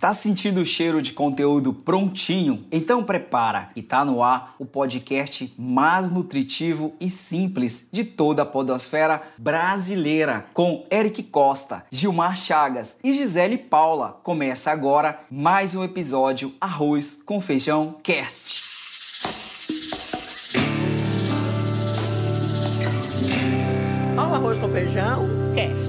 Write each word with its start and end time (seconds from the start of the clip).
Tá 0.00 0.12
sentindo 0.12 0.60
o 0.60 0.64
cheiro 0.64 1.02
de 1.02 1.12
conteúdo 1.12 1.74
prontinho? 1.74 2.64
Então 2.70 3.02
prepara 3.02 3.70
e 3.74 3.82
tá 3.82 4.04
no 4.04 4.22
ar 4.22 4.54
o 4.56 4.64
podcast 4.64 5.52
mais 5.58 6.08
nutritivo 6.08 6.94
e 7.00 7.10
simples 7.10 7.88
de 7.92 8.04
toda 8.04 8.42
a 8.42 8.46
podosfera 8.46 9.20
brasileira 9.36 10.46
com 10.54 10.86
Eric 10.88 11.24
Costa, 11.24 11.82
Gilmar 11.90 12.36
Chagas 12.36 13.00
e 13.02 13.12
Gisele 13.12 13.58
Paula. 13.58 14.20
Começa 14.22 14.70
agora 14.70 15.18
mais 15.28 15.74
um 15.74 15.82
episódio 15.82 16.54
Arroz 16.60 17.20
com 17.26 17.40
Feijão 17.40 17.96
Cast. 18.00 18.62
Arroz 24.16 24.60
com 24.60 24.68
Feijão 24.68 25.26
Cast. 25.56 25.87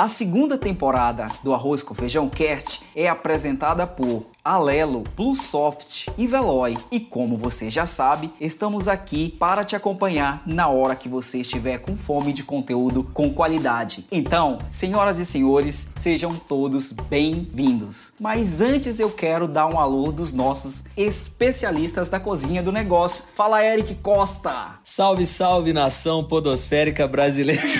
A 0.00 0.08
segunda 0.08 0.56
temporada 0.56 1.28
do 1.44 1.52
Arroz 1.52 1.82
com 1.82 1.94
Feijão 1.94 2.26
Cast 2.26 2.80
é 2.96 3.06
apresentada 3.06 3.86
por 3.86 4.24
Alelo, 4.44 5.04
Plusoft 5.14 6.10
e 6.16 6.26
Veloy. 6.26 6.76
E 6.90 6.98
como 6.98 7.36
você 7.36 7.70
já 7.70 7.84
sabe, 7.84 8.32
estamos 8.40 8.88
aqui 8.88 9.36
para 9.38 9.64
te 9.64 9.76
acompanhar 9.76 10.42
na 10.46 10.68
hora 10.68 10.96
que 10.96 11.08
você 11.08 11.40
estiver 11.40 11.78
com 11.78 11.94
fome 11.94 12.32
de 12.32 12.42
conteúdo 12.42 13.04
com 13.12 13.32
qualidade. 13.32 14.06
Então, 14.10 14.58
senhoras 14.70 15.18
e 15.18 15.26
senhores, 15.26 15.88
sejam 15.94 16.34
todos 16.34 16.90
bem-vindos. 16.92 18.14
Mas 18.18 18.62
antes 18.62 18.98
eu 18.98 19.10
quero 19.10 19.46
dar 19.46 19.66
um 19.66 19.78
alô 19.78 20.10
dos 20.10 20.32
nossos 20.32 20.84
especialistas 20.96 22.08
da 22.08 22.18
cozinha 22.18 22.62
do 22.62 22.72
negócio. 22.72 23.26
Fala, 23.34 23.62
Eric 23.62 23.94
Costa! 23.96 24.80
Salve, 24.82 25.26
salve, 25.26 25.72
nação 25.74 26.24
podosférica 26.24 27.06
brasileira! 27.06 27.62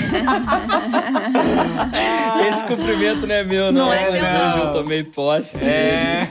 Esse 2.49 2.65
cumprimento 2.65 3.27
não 3.27 3.35
é 3.35 3.45
meu, 3.45 3.73
não. 3.73 3.87
Não 3.87 3.93
é 3.93 4.11
mas 4.11 4.21
seu, 4.21 4.29
hoje 4.29 4.57
não. 4.57 4.67
eu 4.67 4.73
tomei 4.73 5.05
posse. 5.05 5.57
É. 5.59 6.29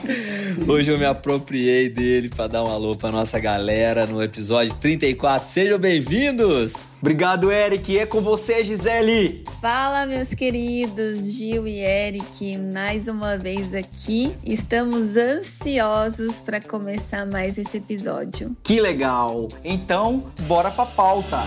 Hoje 0.70 0.88
eu 0.88 0.96
me 0.96 1.04
apropriei 1.04 1.88
dele 1.88 2.28
para 2.28 2.46
dar 2.46 2.62
um 2.62 2.68
alô 2.68 2.94
pra 2.94 3.10
nossa 3.10 3.40
galera 3.40 4.06
no 4.06 4.22
episódio 4.22 4.72
34. 4.76 5.48
Sejam 5.48 5.80
bem-vindos! 5.80 6.72
Obrigado, 7.00 7.50
Eric. 7.50 7.98
É 7.98 8.06
com 8.06 8.20
você, 8.20 8.62
Gisele. 8.62 9.44
Fala, 9.60 10.06
meus 10.06 10.32
queridos 10.32 11.32
Gil 11.32 11.66
e 11.66 11.80
Eric, 11.80 12.56
mais 12.72 13.08
uma 13.08 13.36
vez 13.36 13.74
aqui. 13.74 14.32
Estamos 14.44 15.16
ansiosos 15.16 16.38
para 16.38 16.60
começar 16.60 17.26
mais 17.26 17.58
esse 17.58 17.78
episódio. 17.78 18.56
Que 18.62 18.80
legal. 18.80 19.48
Então, 19.64 20.30
bora 20.42 20.70
pra 20.70 20.86
pauta. 20.86 21.38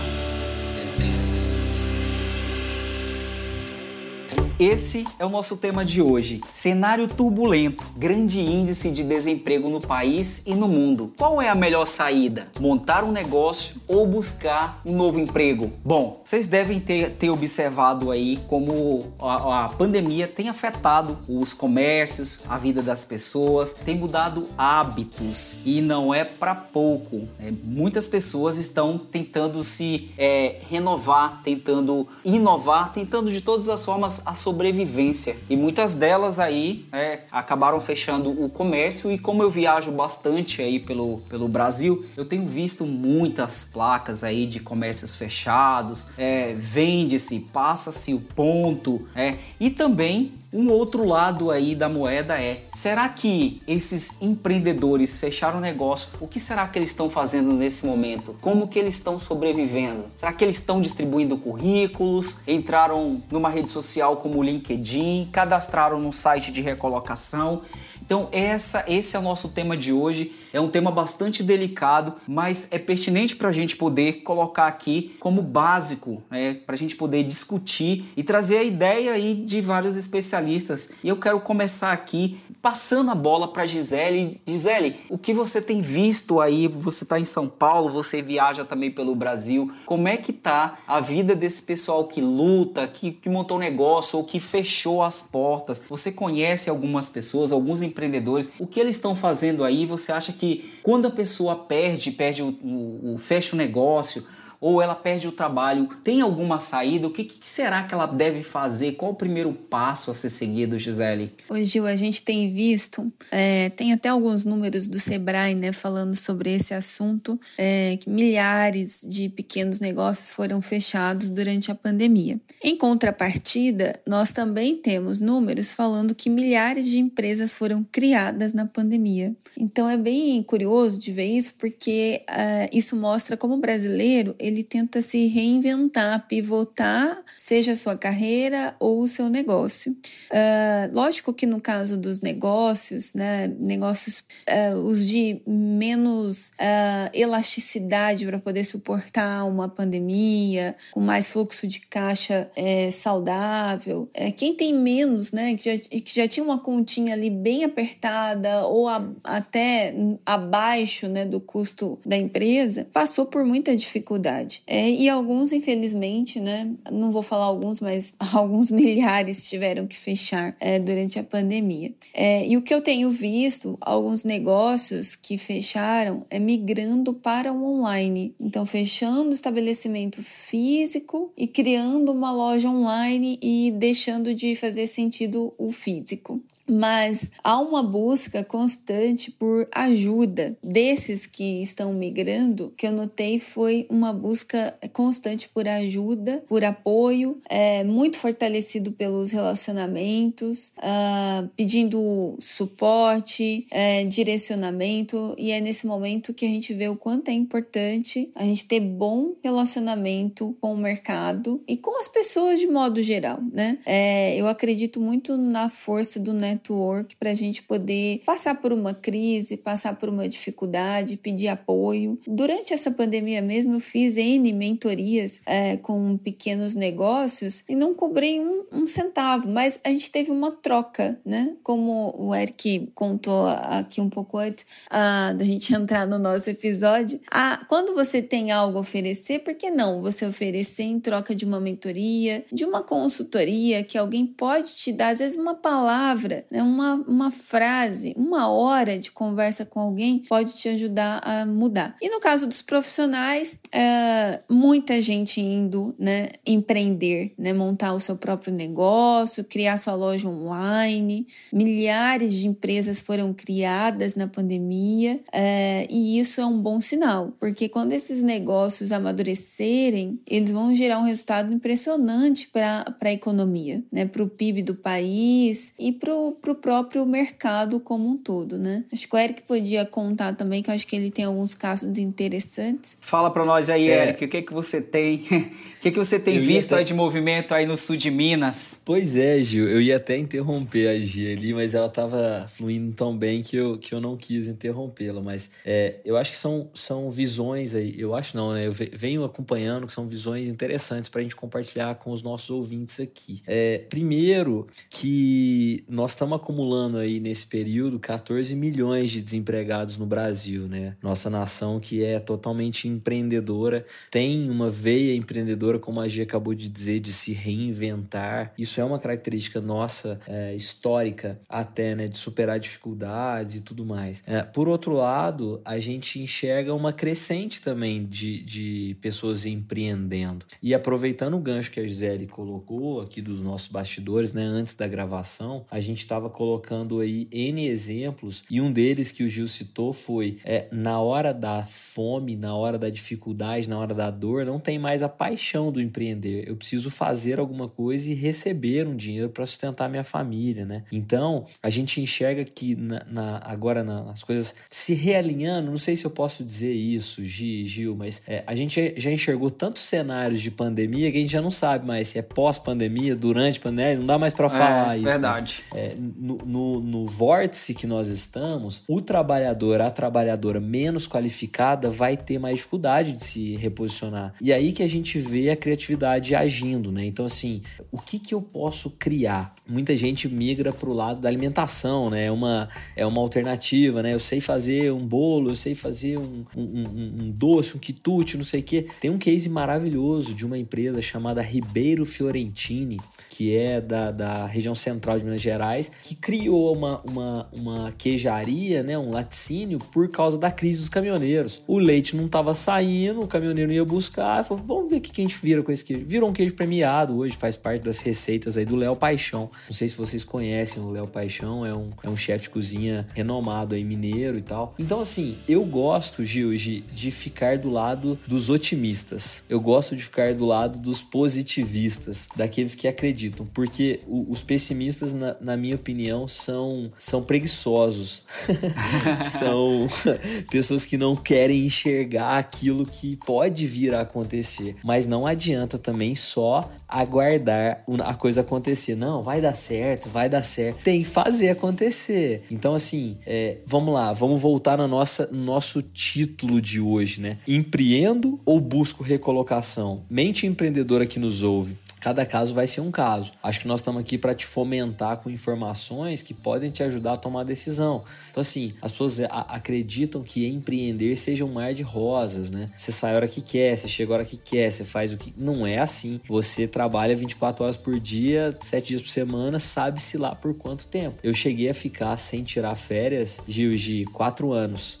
Esse 4.58 5.04
é 5.18 5.26
o 5.26 5.28
nosso 5.28 5.56
tema 5.56 5.84
de 5.84 6.00
hoje. 6.00 6.40
Cenário 6.48 7.08
turbulento, 7.08 7.82
grande 7.96 8.38
índice 8.40 8.88
de 8.92 9.02
desemprego 9.02 9.68
no 9.68 9.80
país 9.80 10.44
e 10.46 10.54
no 10.54 10.68
mundo. 10.68 11.12
Qual 11.18 11.42
é 11.42 11.48
a 11.48 11.56
melhor 11.56 11.86
saída? 11.86 12.46
Montar 12.60 13.02
um 13.02 13.10
negócio 13.10 13.82
ou 13.88 14.06
buscar 14.06 14.80
um 14.86 14.94
novo 14.94 15.18
emprego? 15.18 15.72
Bom, 15.84 16.20
vocês 16.24 16.46
devem 16.46 16.78
ter, 16.78 17.10
ter 17.16 17.30
observado 17.30 18.12
aí 18.12 18.38
como 18.46 19.12
a, 19.18 19.64
a 19.64 19.68
pandemia 19.70 20.28
tem 20.28 20.48
afetado 20.48 21.18
os 21.26 21.52
comércios, 21.52 22.38
a 22.48 22.56
vida 22.56 22.80
das 22.80 23.04
pessoas, 23.04 23.74
tem 23.74 23.98
mudado 23.98 24.48
hábitos 24.56 25.58
e 25.64 25.80
não 25.80 26.14
é 26.14 26.22
para 26.22 26.54
pouco. 26.54 27.26
né? 27.40 27.52
muitas 27.64 28.06
pessoas 28.06 28.56
estão 28.56 28.98
tentando 28.98 29.64
se 29.64 30.12
é, 30.16 30.60
renovar, 30.70 31.42
tentando 31.42 32.06
inovar, 32.24 32.92
tentando 32.92 33.32
de 33.32 33.40
todas 33.40 33.68
as 33.68 33.84
formas 33.84 34.22
a 34.24 34.43
sobrevivência. 34.44 35.36
E 35.48 35.56
muitas 35.56 35.94
delas 35.94 36.38
aí 36.38 36.86
é, 36.92 37.20
acabaram 37.32 37.80
fechando 37.80 38.30
o 38.30 38.50
comércio. 38.50 39.10
E 39.10 39.18
como 39.18 39.42
eu 39.42 39.50
viajo 39.50 39.90
bastante 39.90 40.60
aí 40.60 40.78
pelo, 40.78 41.18
pelo 41.30 41.48
Brasil, 41.48 42.04
eu 42.14 42.26
tenho 42.26 42.46
visto 42.46 42.84
muitas 42.84 43.64
placas 43.64 44.22
aí 44.22 44.46
de 44.46 44.60
comércios 44.60 45.16
fechados. 45.16 46.06
é, 46.18 46.54
Vende-se, 46.54 47.40
passa-se 47.52 48.12
o 48.12 48.20
ponto. 48.20 49.08
É, 49.14 49.36
e 49.58 49.70
também 49.70 50.32
um 50.54 50.70
outro 50.70 51.04
lado 51.04 51.50
aí 51.50 51.74
da 51.74 51.88
moeda 51.88 52.40
é: 52.40 52.62
será 52.68 53.08
que 53.08 53.60
esses 53.66 54.22
empreendedores 54.22 55.18
fecharam 55.18 55.58
o 55.58 55.60
negócio? 55.60 56.10
O 56.20 56.28
que 56.28 56.38
será 56.38 56.68
que 56.68 56.78
eles 56.78 56.90
estão 56.90 57.10
fazendo 57.10 57.52
nesse 57.52 57.84
momento? 57.84 58.36
Como 58.40 58.68
que 58.68 58.78
eles 58.78 58.94
estão 58.94 59.18
sobrevivendo? 59.18 60.04
Será 60.14 60.32
que 60.32 60.44
eles 60.44 60.54
estão 60.54 60.80
distribuindo 60.80 61.36
currículos? 61.36 62.36
Entraram 62.46 63.20
numa 63.32 63.48
rede 63.48 63.68
social 63.68 64.18
como 64.18 64.38
o 64.38 64.42
LinkedIn? 64.44 65.28
Cadastraram 65.32 65.98
num 65.98 66.12
site 66.12 66.52
de 66.52 66.60
recolocação? 66.60 67.62
Então, 68.04 68.28
essa, 68.32 68.84
esse 68.86 69.16
é 69.16 69.18
o 69.18 69.22
nosso 69.22 69.48
tema 69.48 69.76
de 69.76 69.90
hoje. 69.92 70.32
É 70.52 70.60
um 70.60 70.68
tema 70.68 70.90
bastante 70.90 71.42
delicado, 71.42 72.14
mas 72.28 72.68
é 72.70 72.78
pertinente 72.78 73.34
para 73.34 73.48
a 73.48 73.52
gente 73.52 73.76
poder 73.76 74.22
colocar 74.22 74.66
aqui 74.66 75.16
como 75.18 75.40
básico, 75.40 76.22
né? 76.30 76.54
para 76.66 76.74
a 76.74 76.78
gente 76.78 76.96
poder 76.96 77.22
discutir 77.22 78.04
e 78.14 78.22
trazer 78.22 78.58
a 78.58 78.62
ideia 78.62 79.12
aí 79.12 79.34
de 79.34 79.60
vários 79.62 79.96
especialistas. 79.96 80.90
E 81.02 81.08
eu 81.08 81.16
quero 81.16 81.40
começar 81.40 81.92
aqui 81.92 82.38
passando 82.64 83.10
a 83.10 83.14
bola 83.14 83.46
para 83.46 83.66
Gisele. 83.66 84.40
Gisele, 84.48 84.96
o 85.10 85.18
que 85.18 85.34
você 85.34 85.60
tem 85.60 85.82
visto 85.82 86.40
aí? 86.40 86.66
Você 86.66 87.04
está 87.04 87.20
em 87.20 87.24
São 87.26 87.46
Paulo, 87.46 87.90
você 87.90 88.22
viaja 88.22 88.64
também 88.64 88.90
pelo 88.90 89.14
Brasil. 89.14 89.70
Como 89.84 90.08
é 90.08 90.16
que 90.16 90.32
tá 90.32 90.78
a 90.88 90.98
vida 90.98 91.36
desse 91.36 91.60
pessoal 91.60 92.04
que 92.04 92.22
luta, 92.22 92.88
que, 92.88 93.12
que 93.12 93.28
montou 93.28 93.58
negócio 93.58 94.18
ou 94.18 94.24
que 94.24 94.40
fechou 94.40 95.02
as 95.02 95.20
portas? 95.20 95.82
Você 95.90 96.10
conhece 96.10 96.70
algumas 96.70 97.06
pessoas, 97.06 97.52
alguns 97.52 97.82
empreendedores? 97.82 98.48
O 98.58 98.66
que 98.66 98.80
eles 98.80 98.96
estão 98.96 99.14
fazendo 99.14 99.62
aí? 99.62 99.84
Você 99.84 100.10
acha 100.10 100.32
que 100.32 100.72
quando 100.82 101.04
a 101.04 101.10
pessoa 101.10 101.54
perde, 101.54 102.12
perde 102.12 102.42
o, 102.42 102.48
o, 102.62 103.12
o 103.12 103.18
fecha 103.18 103.54
o 103.54 103.58
negócio, 103.58 104.24
ou 104.64 104.80
ela 104.80 104.94
perde 104.94 105.28
o 105.28 105.32
trabalho, 105.32 105.90
tem 106.02 106.22
alguma 106.22 106.58
saída? 106.58 107.06
O 107.06 107.10
que, 107.10 107.24
que 107.24 107.46
será 107.46 107.82
que 107.82 107.92
ela 107.92 108.06
deve 108.06 108.42
fazer? 108.42 108.92
Qual 108.92 109.12
o 109.12 109.14
primeiro 109.14 109.52
passo 109.52 110.10
a 110.10 110.14
ser 110.14 110.30
seguido, 110.30 110.78
Gisele? 110.78 111.34
Ô 111.50 111.62
Gil, 111.62 111.86
a 111.86 111.94
gente 111.94 112.22
tem 112.22 112.50
visto, 112.50 113.12
é, 113.30 113.68
tem 113.68 113.92
até 113.92 114.08
alguns 114.08 114.46
números 114.46 114.88
do 114.88 114.98
Sebrae, 114.98 115.54
né, 115.54 115.70
falando 115.70 116.14
sobre 116.14 116.50
esse 116.54 116.72
assunto, 116.72 117.38
é, 117.58 117.98
que 117.98 118.08
milhares 118.08 119.04
de 119.06 119.28
pequenos 119.28 119.80
negócios 119.80 120.30
foram 120.30 120.62
fechados 120.62 121.28
durante 121.28 121.70
a 121.70 121.74
pandemia. 121.74 122.40
Em 122.62 122.74
contrapartida, 122.74 124.00
nós 124.06 124.32
também 124.32 124.76
temos 124.76 125.20
números 125.20 125.70
falando 125.70 126.14
que 126.14 126.30
milhares 126.30 126.86
de 126.86 126.98
empresas 126.98 127.52
foram 127.52 127.86
criadas 127.92 128.54
na 128.54 128.64
pandemia. 128.64 129.36
Então 129.58 129.88
é 129.90 129.98
bem 129.98 130.42
curioso 130.42 130.98
de 130.98 131.12
ver 131.12 131.26
isso, 131.26 131.52
porque 131.58 132.22
ah, 132.26 132.66
isso 132.72 132.96
mostra 132.96 133.36
como 133.36 133.54
o 133.56 133.60
brasileiro 133.60 134.34
ele 134.38 134.53
tenta 134.62 135.02
se 135.02 135.26
reinventar, 135.26 136.26
pivotar, 136.28 137.20
seja 137.38 137.72
a 137.72 137.76
sua 137.76 137.96
carreira 137.96 138.76
ou 138.78 139.00
o 139.00 139.08
seu 139.08 139.28
negócio. 139.28 139.96
Ah, 140.30 140.88
lógico 140.92 141.32
que 141.32 141.46
no 141.46 141.60
caso 141.60 141.96
dos 141.96 142.20
negócios, 142.20 143.14
né, 143.14 143.48
negócios 143.58 144.22
ah, 144.46 144.76
os 144.76 145.08
de 145.08 145.40
menos 145.46 146.52
ah, 146.58 147.10
elasticidade 147.12 148.24
para 148.26 148.38
poder 148.38 148.64
suportar 148.64 149.44
uma 149.46 149.68
pandemia, 149.68 150.76
com 150.92 151.00
mais 151.00 151.28
fluxo 151.28 151.66
de 151.66 151.80
caixa 151.80 152.50
eh, 152.56 152.90
saudável, 152.90 154.08
eh, 154.14 154.30
quem 154.30 154.54
tem 154.54 154.74
menos, 154.74 155.32
né, 155.32 155.54
que 155.54 155.64
já, 155.76 155.82
que 155.88 156.14
já 156.14 156.28
tinha 156.28 156.44
uma 156.44 156.58
continha 156.58 157.14
ali 157.14 157.30
bem 157.30 157.64
apertada 157.64 158.66
ou 158.66 158.88
a- 158.88 159.08
até 159.22 159.94
abaixo, 160.24 161.08
né, 161.08 161.24
do 161.24 161.40
custo 161.40 161.98
da 162.04 162.16
empresa, 162.16 162.86
passou 162.92 163.26
por 163.26 163.44
muita 163.44 163.74
dificuldade. 163.76 164.43
É, 164.66 164.90
e 164.90 165.08
alguns, 165.08 165.52
infelizmente, 165.52 166.40
né, 166.40 166.70
não 166.90 167.12
vou 167.12 167.22
falar 167.22 167.44
alguns, 167.44 167.80
mas 167.80 168.14
alguns 168.32 168.70
milhares 168.70 169.48
tiveram 169.48 169.86
que 169.86 169.96
fechar 169.96 170.56
é, 170.60 170.78
durante 170.78 171.18
a 171.18 171.24
pandemia. 171.24 171.92
É, 172.12 172.46
e 172.46 172.56
o 172.56 172.62
que 172.62 172.74
eu 172.74 172.80
tenho 172.80 173.10
visto, 173.10 173.76
alguns 173.80 174.24
negócios 174.24 175.16
que 175.16 175.38
fecharam 175.38 176.24
é 176.30 176.38
migrando 176.38 177.12
para 177.14 177.52
o 177.52 177.64
online. 177.64 178.34
Então, 178.40 178.66
fechando 178.66 179.30
o 179.30 179.34
estabelecimento 179.34 180.22
físico 180.22 181.32
e 181.36 181.46
criando 181.46 182.12
uma 182.12 182.32
loja 182.32 182.68
online 182.68 183.38
e 183.42 183.72
deixando 183.76 184.34
de 184.34 184.54
fazer 184.54 184.86
sentido 184.86 185.52
o 185.58 185.72
físico. 185.72 186.40
Mas 186.68 187.30
há 187.42 187.60
uma 187.60 187.82
busca 187.82 188.42
constante 188.42 189.30
por 189.30 189.68
ajuda 189.72 190.56
desses 190.62 191.26
que 191.26 191.62
estão 191.62 191.92
migrando, 191.92 192.72
que 192.76 192.86
eu 192.86 192.92
notei 192.92 193.38
foi 193.38 193.86
uma 193.90 194.12
busca 194.12 194.74
constante 194.92 195.48
por 195.48 195.68
ajuda, 195.68 196.42
por 196.48 196.64
apoio, 196.64 197.38
é, 197.48 197.84
muito 197.84 198.16
fortalecido 198.16 198.92
pelos 198.92 199.30
relacionamentos, 199.30 200.72
ah, 200.78 201.46
pedindo 201.56 202.36
suporte, 202.40 203.66
é, 203.70 204.04
direcionamento, 204.04 205.34
e 205.36 205.50
é 205.50 205.60
nesse 205.60 205.86
momento 205.86 206.32
que 206.32 206.46
a 206.46 206.48
gente 206.48 206.72
vê 206.72 206.88
o 206.88 206.96
quanto 206.96 207.28
é 207.28 207.32
importante 207.32 208.30
a 208.34 208.44
gente 208.44 208.64
ter 208.64 208.80
bom 208.80 209.34
relacionamento 209.42 210.56
com 210.60 210.72
o 210.72 210.76
mercado 210.76 211.62
e 211.68 211.76
com 211.76 211.98
as 211.98 212.08
pessoas 212.08 212.58
de 212.58 212.66
modo 212.66 213.02
geral, 213.02 213.40
né? 213.52 213.78
É, 213.84 214.36
eu 214.36 214.46
acredito 214.46 215.00
muito 215.00 215.36
na 215.36 215.68
força 215.68 216.18
do 216.18 216.32
network 216.32 216.53
network 216.54 217.16
para 217.16 217.30
a 217.30 217.34
gente 217.34 217.62
poder 217.62 218.22
passar 218.24 218.60
por 218.60 218.72
uma 218.72 218.94
crise, 218.94 219.56
passar 219.56 219.96
por 219.96 220.08
uma 220.08 220.28
dificuldade, 220.28 221.16
pedir 221.16 221.48
apoio. 221.48 222.18
Durante 222.26 222.72
essa 222.72 222.90
pandemia 222.90 223.42
mesmo, 223.42 223.74
eu 223.74 223.80
fiz 223.80 224.16
N 224.16 224.52
mentorias 224.52 225.40
é, 225.44 225.76
com 225.76 226.16
pequenos 226.16 226.74
negócios 226.74 227.62
e 227.68 227.74
não 227.74 227.94
cobrei 227.94 228.40
um, 228.40 228.64
um, 228.72 228.86
centavo, 228.86 229.48
mas 229.48 229.80
a 229.84 229.88
gente 229.90 230.10
teve 230.10 230.30
uma 230.30 230.50
troca, 230.50 231.18
né? 231.24 231.54
Como 231.62 232.14
o 232.16 232.34
Eric 232.34 232.90
contou 232.94 233.46
aqui 233.48 234.00
um 234.00 234.08
pouco 234.08 234.38
antes 234.38 234.64
da 234.90 235.44
gente 235.44 235.74
entrar 235.74 236.06
no 236.06 236.18
nosso 236.18 236.48
episódio. 236.48 237.18
Uh, 237.32 237.64
quando 237.66 237.94
você 237.94 238.22
tem 238.22 238.50
algo 238.50 238.78
a 238.78 238.80
oferecer, 238.80 239.40
por 239.40 239.54
que 239.54 239.70
não 239.70 240.00
você 240.00 240.26
oferecer 240.26 240.84
em 240.84 241.00
troca 241.00 241.34
de 241.34 241.44
uma 241.44 241.60
mentoria, 241.60 242.44
de 242.52 242.64
uma 242.64 242.82
consultoria 242.82 243.82
que 243.82 243.98
alguém 243.98 244.26
pode 244.26 244.74
te 244.76 244.92
dar, 244.92 245.08
às 245.08 245.18
vezes 245.18 245.38
uma 245.38 245.54
palavra, 245.54 246.43
né? 246.50 246.62
uma, 246.62 246.94
uma 247.06 247.30
frase, 247.30 248.14
uma 248.16 248.48
hora 248.48 248.98
de 248.98 249.10
conversa 249.10 249.64
com 249.64 249.80
alguém 249.80 250.24
pode 250.28 250.54
te 250.56 250.68
ajudar 250.68 251.20
a 251.24 251.46
mudar. 251.46 251.96
E 252.00 252.08
no 252.08 252.20
caso 252.20 252.46
dos 252.46 252.62
profissionais, 252.62 253.58
é, 253.72 254.40
muita 254.48 255.00
gente 255.00 255.40
indo 255.40 255.94
né, 255.98 256.30
empreender, 256.46 257.32
né, 257.38 257.52
montar 257.52 257.94
o 257.94 258.00
seu 258.00 258.16
próprio 258.16 258.52
negócio, 258.52 259.44
criar 259.44 259.76
sua 259.76 259.94
loja 259.94 260.28
online. 260.28 261.26
Milhares 261.52 262.34
de 262.34 262.46
empresas 262.46 263.00
foram 263.00 263.32
criadas 263.32 264.14
na 264.14 264.26
pandemia 264.26 265.20
é, 265.32 265.86
e 265.90 266.18
isso 266.18 266.40
é 266.40 266.46
um 266.46 266.60
bom 266.60 266.80
sinal, 266.80 267.32
porque 267.38 267.68
quando 267.68 267.92
esses 267.92 268.22
negócios 268.22 268.92
amadurecerem, 268.92 270.20
eles 270.26 270.50
vão 270.50 270.74
gerar 270.74 270.98
um 270.98 271.04
resultado 271.04 271.52
impressionante 271.52 272.48
para 272.48 272.84
a 273.00 273.12
economia, 273.12 273.82
né, 273.90 274.06
para 274.06 274.22
o 274.22 274.28
PIB 274.28 274.62
do 274.62 274.74
país 274.74 275.72
e 275.78 275.92
para 275.92 276.14
o 276.14 276.33
próprio 276.34 277.06
mercado 277.06 277.80
como 277.80 278.08
um 278.08 278.16
todo. 278.16 278.58
Né? 278.58 278.84
Acho 278.92 279.08
que 279.08 279.14
o 279.14 279.18
Eric 279.18 279.42
podia 279.42 279.84
contar 279.84 280.34
também, 280.34 280.62
que 280.62 280.70
eu 280.70 280.74
acho 280.74 280.86
que 280.86 280.96
ele 280.96 281.10
tem 281.10 281.24
alguns 281.24 281.54
casos 281.54 281.98
interessantes. 281.98 282.96
Fala 283.00 283.30
para 283.30 283.44
nós 283.44 283.70
aí, 283.70 283.90
é. 283.90 284.08
Eric, 284.08 284.24
o 284.24 284.28
que, 284.28 284.42
que 284.42 284.52
você 284.52 284.80
tem? 284.80 285.24
o 285.84 285.86
que, 285.86 285.90
que 285.90 285.98
você 285.98 286.18
tem 286.18 286.36
eu 286.36 286.42
visto 286.42 286.72
até... 286.72 286.78
aí 286.78 286.84
de 286.86 286.94
movimento 286.94 287.52
aí 287.52 287.66
no 287.66 287.76
sul 287.76 287.94
de 287.94 288.10
Minas? 288.10 288.80
Pois 288.86 289.14
é, 289.14 289.38
Gil, 289.42 289.68
eu 289.68 289.82
ia 289.82 289.98
até 289.98 290.16
interromper 290.16 290.88
a 290.88 290.98
Gia 290.98 291.36
ali, 291.36 291.52
mas 291.52 291.74
ela 291.74 291.88
estava 291.88 292.46
fluindo 292.48 292.94
tão 292.94 293.14
bem 293.14 293.42
que 293.42 293.54
eu, 293.54 293.76
que 293.76 293.94
eu 293.94 294.00
não 294.00 294.16
quis 294.16 294.48
interrompê-la. 294.48 295.20
Mas 295.20 295.50
é, 295.62 295.96
eu 296.02 296.16
acho 296.16 296.30
que 296.30 296.38
são, 296.38 296.70
são 296.72 297.10
visões 297.10 297.74
aí, 297.74 297.94
eu 297.98 298.14
acho 298.14 298.34
não, 298.34 298.54
né? 298.54 298.66
Eu 298.66 298.72
venho 298.72 299.24
acompanhando 299.24 299.86
que 299.86 299.92
são 299.92 300.06
visões 300.06 300.48
interessantes 300.48 301.10
para 301.10 301.20
a 301.20 301.22
gente 301.22 301.36
compartilhar 301.36 301.94
com 301.96 302.12
os 302.12 302.22
nossos 302.22 302.48
ouvintes 302.48 302.98
aqui. 302.98 303.42
É, 303.46 303.76
primeiro, 303.90 304.66
que 304.88 305.84
nós 305.86 306.12
estamos 306.12 306.36
acumulando 306.36 306.96
aí 306.96 307.20
nesse 307.20 307.46
período 307.46 307.98
14 307.98 308.56
milhões 308.56 309.10
de 309.10 309.20
desempregados 309.20 309.98
no 309.98 310.06
Brasil, 310.06 310.66
né? 310.66 310.96
Nossa 311.02 311.28
nação 311.28 311.78
que 311.78 312.02
é 312.02 312.18
totalmente 312.18 312.88
empreendedora, 312.88 313.84
tem 314.10 314.48
uma 314.48 314.70
veia 314.70 315.14
empreendedora, 315.14 315.73
como 315.78 316.00
a 316.00 316.08
Gia 316.08 316.24
acabou 316.24 316.54
de 316.54 316.68
dizer, 316.68 317.00
de 317.00 317.12
se 317.12 317.32
reinventar. 317.32 318.52
Isso 318.58 318.80
é 318.80 318.84
uma 318.84 318.98
característica 318.98 319.60
nossa 319.60 320.20
é, 320.26 320.54
histórica, 320.54 321.40
até, 321.48 321.94
né? 321.94 322.08
De 322.08 322.18
superar 322.18 322.58
dificuldades 322.58 323.56
e 323.56 323.60
tudo 323.62 323.84
mais. 323.84 324.22
É, 324.26 324.42
por 324.42 324.68
outro 324.68 324.92
lado, 324.92 325.60
a 325.64 325.78
gente 325.78 326.20
enxerga 326.20 326.74
uma 326.74 326.92
crescente 326.92 327.60
também 327.62 328.04
de, 328.06 328.42
de 328.42 328.96
pessoas 329.00 329.46
empreendendo. 329.46 330.46
E 330.62 330.74
aproveitando 330.74 331.34
o 331.34 331.40
gancho 331.40 331.70
que 331.70 331.80
a 331.80 331.86
Gisele 331.86 332.26
colocou 332.26 333.00
aqui 333.00 333.20
dos 333.20 333.40
nossos 333.40 333.68
bastidores, 333.68 334.32
né? 334.32 334.42
Antes 334.42 334.74
da 334.74 334.86
gravação, 334.86 335.64
a 335.70 335.80
gente 335.80 335.98
estava 335.98 336.28
colocando 336.30 337.00
aí 337.00 337.28
N 337.30 337.66
exemplos 337.66 338.44
e 338.50 338.60
um 338.60 338.72
deles 338.72 339.10
que 339.10 339.22
o 339.22 339.28
Gil 339.28 339.48
citou 339.48 339.92
foi 339.92 340.38
é, 340.44 340.66
na 340.70 341.00
hora 341.00 341.32
da 341.32 341.64
fome, 341.64 342.36
na 342.36 342.54
hora 342.54 342.78
da 342.78 342.90
dificuldade, 342.90 343.68
na 343.68 343.78
hora 343.78 343.94
da 343.94 344.10
dor, 344.10 344.44
não 344.44 344.58
tem 344.58 344.78
mais 344.78 345.02
a 345.02 345.08
paixão 345.08 345.63
do 345.70 345.80
empreender. 345.80 346.48
Eu 346.48 346.56
preciso 346.56 346.90
fazer 346.90 347.38
alguma 347.38 347.68
coisa 347.68 348.10
e 348.10 348.14
receber 348.14 348.86
um 348.86 348.96
dinheiro 348.96 349.28
para 349.28 349.46
sustentar 349.46 349.88
minha 349.88 350.04
família, 350.04 350.64
né? 350.64 350.84
Então, 350.90 351.46
a 351.62 351.68
gente 351.68 352.00
enxerga 352.00 352.44
que 352.44 352.74
na, 352.74 353.04
na 353.10 353.42
agora 353.44 353.82
na, 353.82 354.10
as 354.10 354.22
coisas 354.22 354.54
se 354.70 354.94
realinhando, 354.94 355.70
não 355.70 355.78
sei 355.78 355.96
se 355.96 356.04
eu 356.04 356.10
posso 356.10 356.44
dizer 356.44 356.72
isso, 356.72 357.24
Gil, 357.24 357.94
mas 357.96 358.22
é, 358.26 358.42
a 358.46 358.54
gente 358.54 358.94
já 358.96 359.10
enxergou 359.10 359.50
tantos 359.50 359.82
cenários 359.82 360.40
de 360.40 360.50
pandemia 360.50 361.10
que 361.10 361.18
a 361.18 361.20
gente 361.20 361.32
já 361.32 361.42
não 361.42 361.50
sabe 361.50 361.86
mais 361.86 362.08
se 362.08 362.18
é 362.18 362.22
pós-pandemia, 362.22 363.14
durante 363.14 363.60
pandemia, 363.60 363.98
não 363.98 364.06
dá 364.06 364.18
mais 364.18 364.32
para 364.32 364.46
é, 364.46 364.50
falar 364.50 364.94
é, 364.94 364.98
isso. 364.98 365.06
Verdade. 365.06 365.64
Mas, 365.70 365.80
é, 365.80 365.94
no, 365.96 366.36
no, 366.44 366.80
no 366.80 367.06
vórtice 367.06 367.74
que 367.74 367.86
nós 367.86 368.08
estamos, 368.08 368.82
o 368.88 369.00
trabalhador, 369.00 369.80
a 369.80 369.90
trabalhadora 369.90 370.60
menos 370.60 371.06
qualificada 371.08 371.90
vai 371.90 372.16
ter 372.16 372.38
mais 372.38 372.56
dificuldade 372.56 373.12
de 373.12 373.24
se 373.24 373.56
reposicionar. 373.56 374.34
E 374.40 374.52
aí 374.52 374.72
que 374.72 374.82
a 374.82 374.88
gente 374.88 375.18
vê 375.18 375.50
criatividade 375.56 376.34
agindo, 376.34 376.90
né? 376.90 377.04
Então, 377.04 377.24
assim, 377.24 377.62
o 377.90 377.98
que, 377.98 378.18
que 378.18 378.34
eu 378.34 378.42
posso 378.42 378.90
criar? 378.90 379.54
Muita 379.66 379.94
gente 379.96 380.28
migra 380.28 380.72
para 380.72 380.88
o 380.88 380.92
lado 380.92 381.20
da 381.20 381.28
alimentação, 381.28 382.10
né? 382.10 382.26
É 382.26 382.30
uma, 382.30 382.68
é 382.96 383.06
uma 383.06 383.20
alternativa, 383.20 384.02
né? 384.02 384.14
Eu 384.14 384.20
sei 384.20 384.40
fazer 384.40 384.92
um 384.92 385.06
bolo, 385.06 385.50
eu 385.50 385.56
sei 385.56 385.74
fazer 385.74 386.18
um, 386.18 386.44
um, 386.56 386.62
um, 386.62 387.16
um 387.22 387.30
doce, 387.30 387.76
um 387.76 387.80
quitute, 387.80 388.36
não 388.36 388.44
sei 388.44 388.60
o 388.60 388.64
quê. 388.64 388.86
Tem 389.00 389.10
um 389.10 389.18
case 389.18 389.48
maravilhoso 389.48 390.34
de 390.34 390.44
uma 390.44 390.58
empresa 390.58 391.00
chamada 391.00 391.42
Ribeiro 391.42 392.04
Fiorentini, 392.04 392.98
que 393.34 393.56
é 393.56 393.80
da, 393.80 394.12
da 394.12 394.46
região 394.46 394.76
central 394.76 395.18
de 395.18 395.24
Minas 395.24 395.42
Gerais, 395.42 395.90
que 396.00 396.14
criou 396.14 396.72
uma, 396.72 397.00
uma, 397.00 397.48
uma 397.52 397.92
queijaria, 397.98 398.80
né, 398.80 398.96
um 398.96 399.10
laticínio, 399.10 399.80
por 399.80 400.08
causa 400.08 400.38
da 400.38 400.52
crise 400.52 400.78
dos 400.78 400.88
caminhoneiros. 400.88 401.60
O 401.66 401.76
leite 401.76 402.14
não 402.14 402.26
estava 402.26 402.54
saindo, 402.54 403.22
o 403.22 403.26
caminhoneiro 403.26 403.72
ia 403.72 403.84
buscar, 403.84 404.44
falou, 404.44 404.62
vamos 404.62 404.90
ver 404.90 404.98
o 404.98 405.00
que 405.00 405.20
a 405.20 405.24
gente 405.24 405.36
vira 405.42 405.64
com 405.64 405.72
esse 405.72 405.84
queijo. 405.84 406.04
Virou 406.06 406.30
um 406.30 406.32
queijo 406.32 406.54
premiado, 406.54 407.16
hoje 407.16 407.36
faz 407.36 407.56
parte 407.56 407.82
das 407.82 407.98
receitas 407.98 408.56
aí 408.56 408.64
do 408.64 408.76
Léo 408.76 408.94
Paixão. 408.94 409.50
Não 409.66 409.74
sei 409.74 409.88
se 409.88 409.96
vocês 409.96 410.22
conhecem 410.22 410.80
o 410.80 410.90
Léo 410.90 411.08
Paixão, 411.08 411.66
é 411.66 411.74
um, 411.74 411.90
é 412.04 412.08
um 412.08 412.16
chefe 412.16 412.44
de 412.44 412.50
cozinha 412.50 413.04
renomado 413.14 413.74
aí, 413.74 413.82
mineiro 413.82 414.38
e 414.38 414.42
tal. 414.42 414.76
Então, 414.78 415.00
assim, 415.00 415.36
eu 415.48 415.64
gosto, 415.64 416.24
Gil, 416.24 416.54
de, 416.54 416.82
de 416.82 417.10
ficar 417.10 417.58
do 417.58 417.68
lado 417.68 418.16
dos 418.28 418.48
otimistas. 418.48 419.42
Eu 419.48 419.60
gosto 419.60 419.96
de 419.96 420.04
ficar 420.04 420.34
do 420.34 420.46
lado 420.46 420.78
dos 420.78 421.02
positivistas, 421.02 422.28
daqueles 422.36 422.76
que 422.76 422.86
acreditam 422.86 423.23
acreditam, 423.24 423.46
porque 423.46 424.00
os 424.06 424.42
pessimistas, 424.42 425.12
na, 425.12 425.36
na, 425.40 425.56
minha 425.56 425.76
opinião, 425.76 426.28
são, 426.28 426.92
são 426.98 427.22
preguiçosos. 427.22 428.24
são 429.24 429.88
pessoas 430.50 430.84
que 430.84 430.96
não 430.96 431.16
querem 431.16 431.64
enxergar 431.64 432.38
aquilo 432.38 432.84
que 432.84 433.16
pode 433.16 433.66
vir 433.66 433.94
a 433.94 434.02
acontecer. 434.02 434.76
Mas 434.84 435.06
não 435.06 435.26
adianta 435.26 435.78
também 435.78 436.14
só 436.14 436.70
aguardar 436.88 437.84
a 438.00 438.14
coisa 438.14 438.40
acontecer. 438.40 438.94
Não, 438.94 439.22
vai 439.22 439.40
dar 439.40 439.54
certo, 439.54 440.08
vai 440.08 440.28
dar 440.28 440.42
certo. 440.42 440.82
Tem 440.82 441.02
que 441.02 441.08
fazer 441.08 441.50
acontecer. 441.50 442.42
Então, 442.50 442.74
assim, 442.74 443.18
é, 443.26 443.58
vamos 443.66 443.94
lá, 443.94 444.12
vamos 444.12 444.40
voltar 444.40 444.76
no 444.76 444.88
nossa, 444.88 445.28
nosso 445.32 445.82
título 445.82 446.60
de 446.60 446.80
hoje, 446.80 447.20
né? 447.20 447.38
Empreendo 447.46 448.40
ou 448.44 448.60
busco 448.60 449.02
recolocação? 449.02 450.04
Mente 450.10 450.46
empreendedora 450.46 451.06
que 451.06 451.18
nos 451.18 451.42
ouve 451.42 451.76
cada 452.04 452.26
caso 452.26 452.52
vai 452.52 452.66
ser 452.66 452.82
um 452.82 452.90
caso. 452.90 453.32
Acho 453.42 453.60
que 453.60 453.66
nós 453.66 453.80
estamos 453.80 453.98
aqui 453.98 454.18
para 454.18 454.34
te 454.34 454.44
fomentar 454.44 455.16
com 455.16 455.30
informações 455.30 456.20
que 456.20 456.34
podem 456.34 456.70
te 456.70 456.82
ajudar 456.82 457.14
a 457.14 457.16
tomar 457.16 457.40
a 457.40 457.44
decisão. 457.44 458.04
Então, 458.30 458.42
assim, 458.42 458.74
as 458.82 458.92
pessoas 458.92 459.20
acreditam 459.30 460.22
que 460.22 460.46
empreender 460.46 461.16
seja 461.16 461.46
um 461.46 461.52
mar 461.54 461.72
de 461.72 461.82
rosas, 461.82 462.50
né? 462.50 462.68
Você 462.76 462.92
sai 462.92 463.14
a 463.14 463.16
hora 463.16 463.26
que 463.26 463.40
quer, 463.40 463.78
você 463.78 463.88
chega 463.88 464.12
a 464.12 464.16
hora 464.16 464.24
que 464.26 464.36
quer, 464.36 464.70
você 464.70 464.84
faz 464.84 465.14
o 465.14 465.16
que. 465.16 465.32
Não 465.34 465.66
é 465.66 465.78
assim. 465.78 466.20
Você 466.28 466.68
trabalha 466.68 467.16
24 467.16 467.64
horas 467.64 467.76
por 467.78 467.98
dia, 467.98 468.54
7 468.60 468.86
dias 468.86 469.00
por 469.00 469.08
semana, 469.08 469.58
sabe-se 469.58 470.18
lá 470.18 470.34
por 470.34 470.52
quanto 470.52 470.86
tempo. 470.86 471.16
Eu 471.24 471.32
cheguei 471.32 471.70
a 471.70 471.74
ficar 471.74 472.18
sem 472.18 472.44
tirar 472.44 472.74
férias, 472.74 473.40
Gil, 473.48 473.74
de 473.76 474.04
4 474.12 474.52
anos 474.52 474.98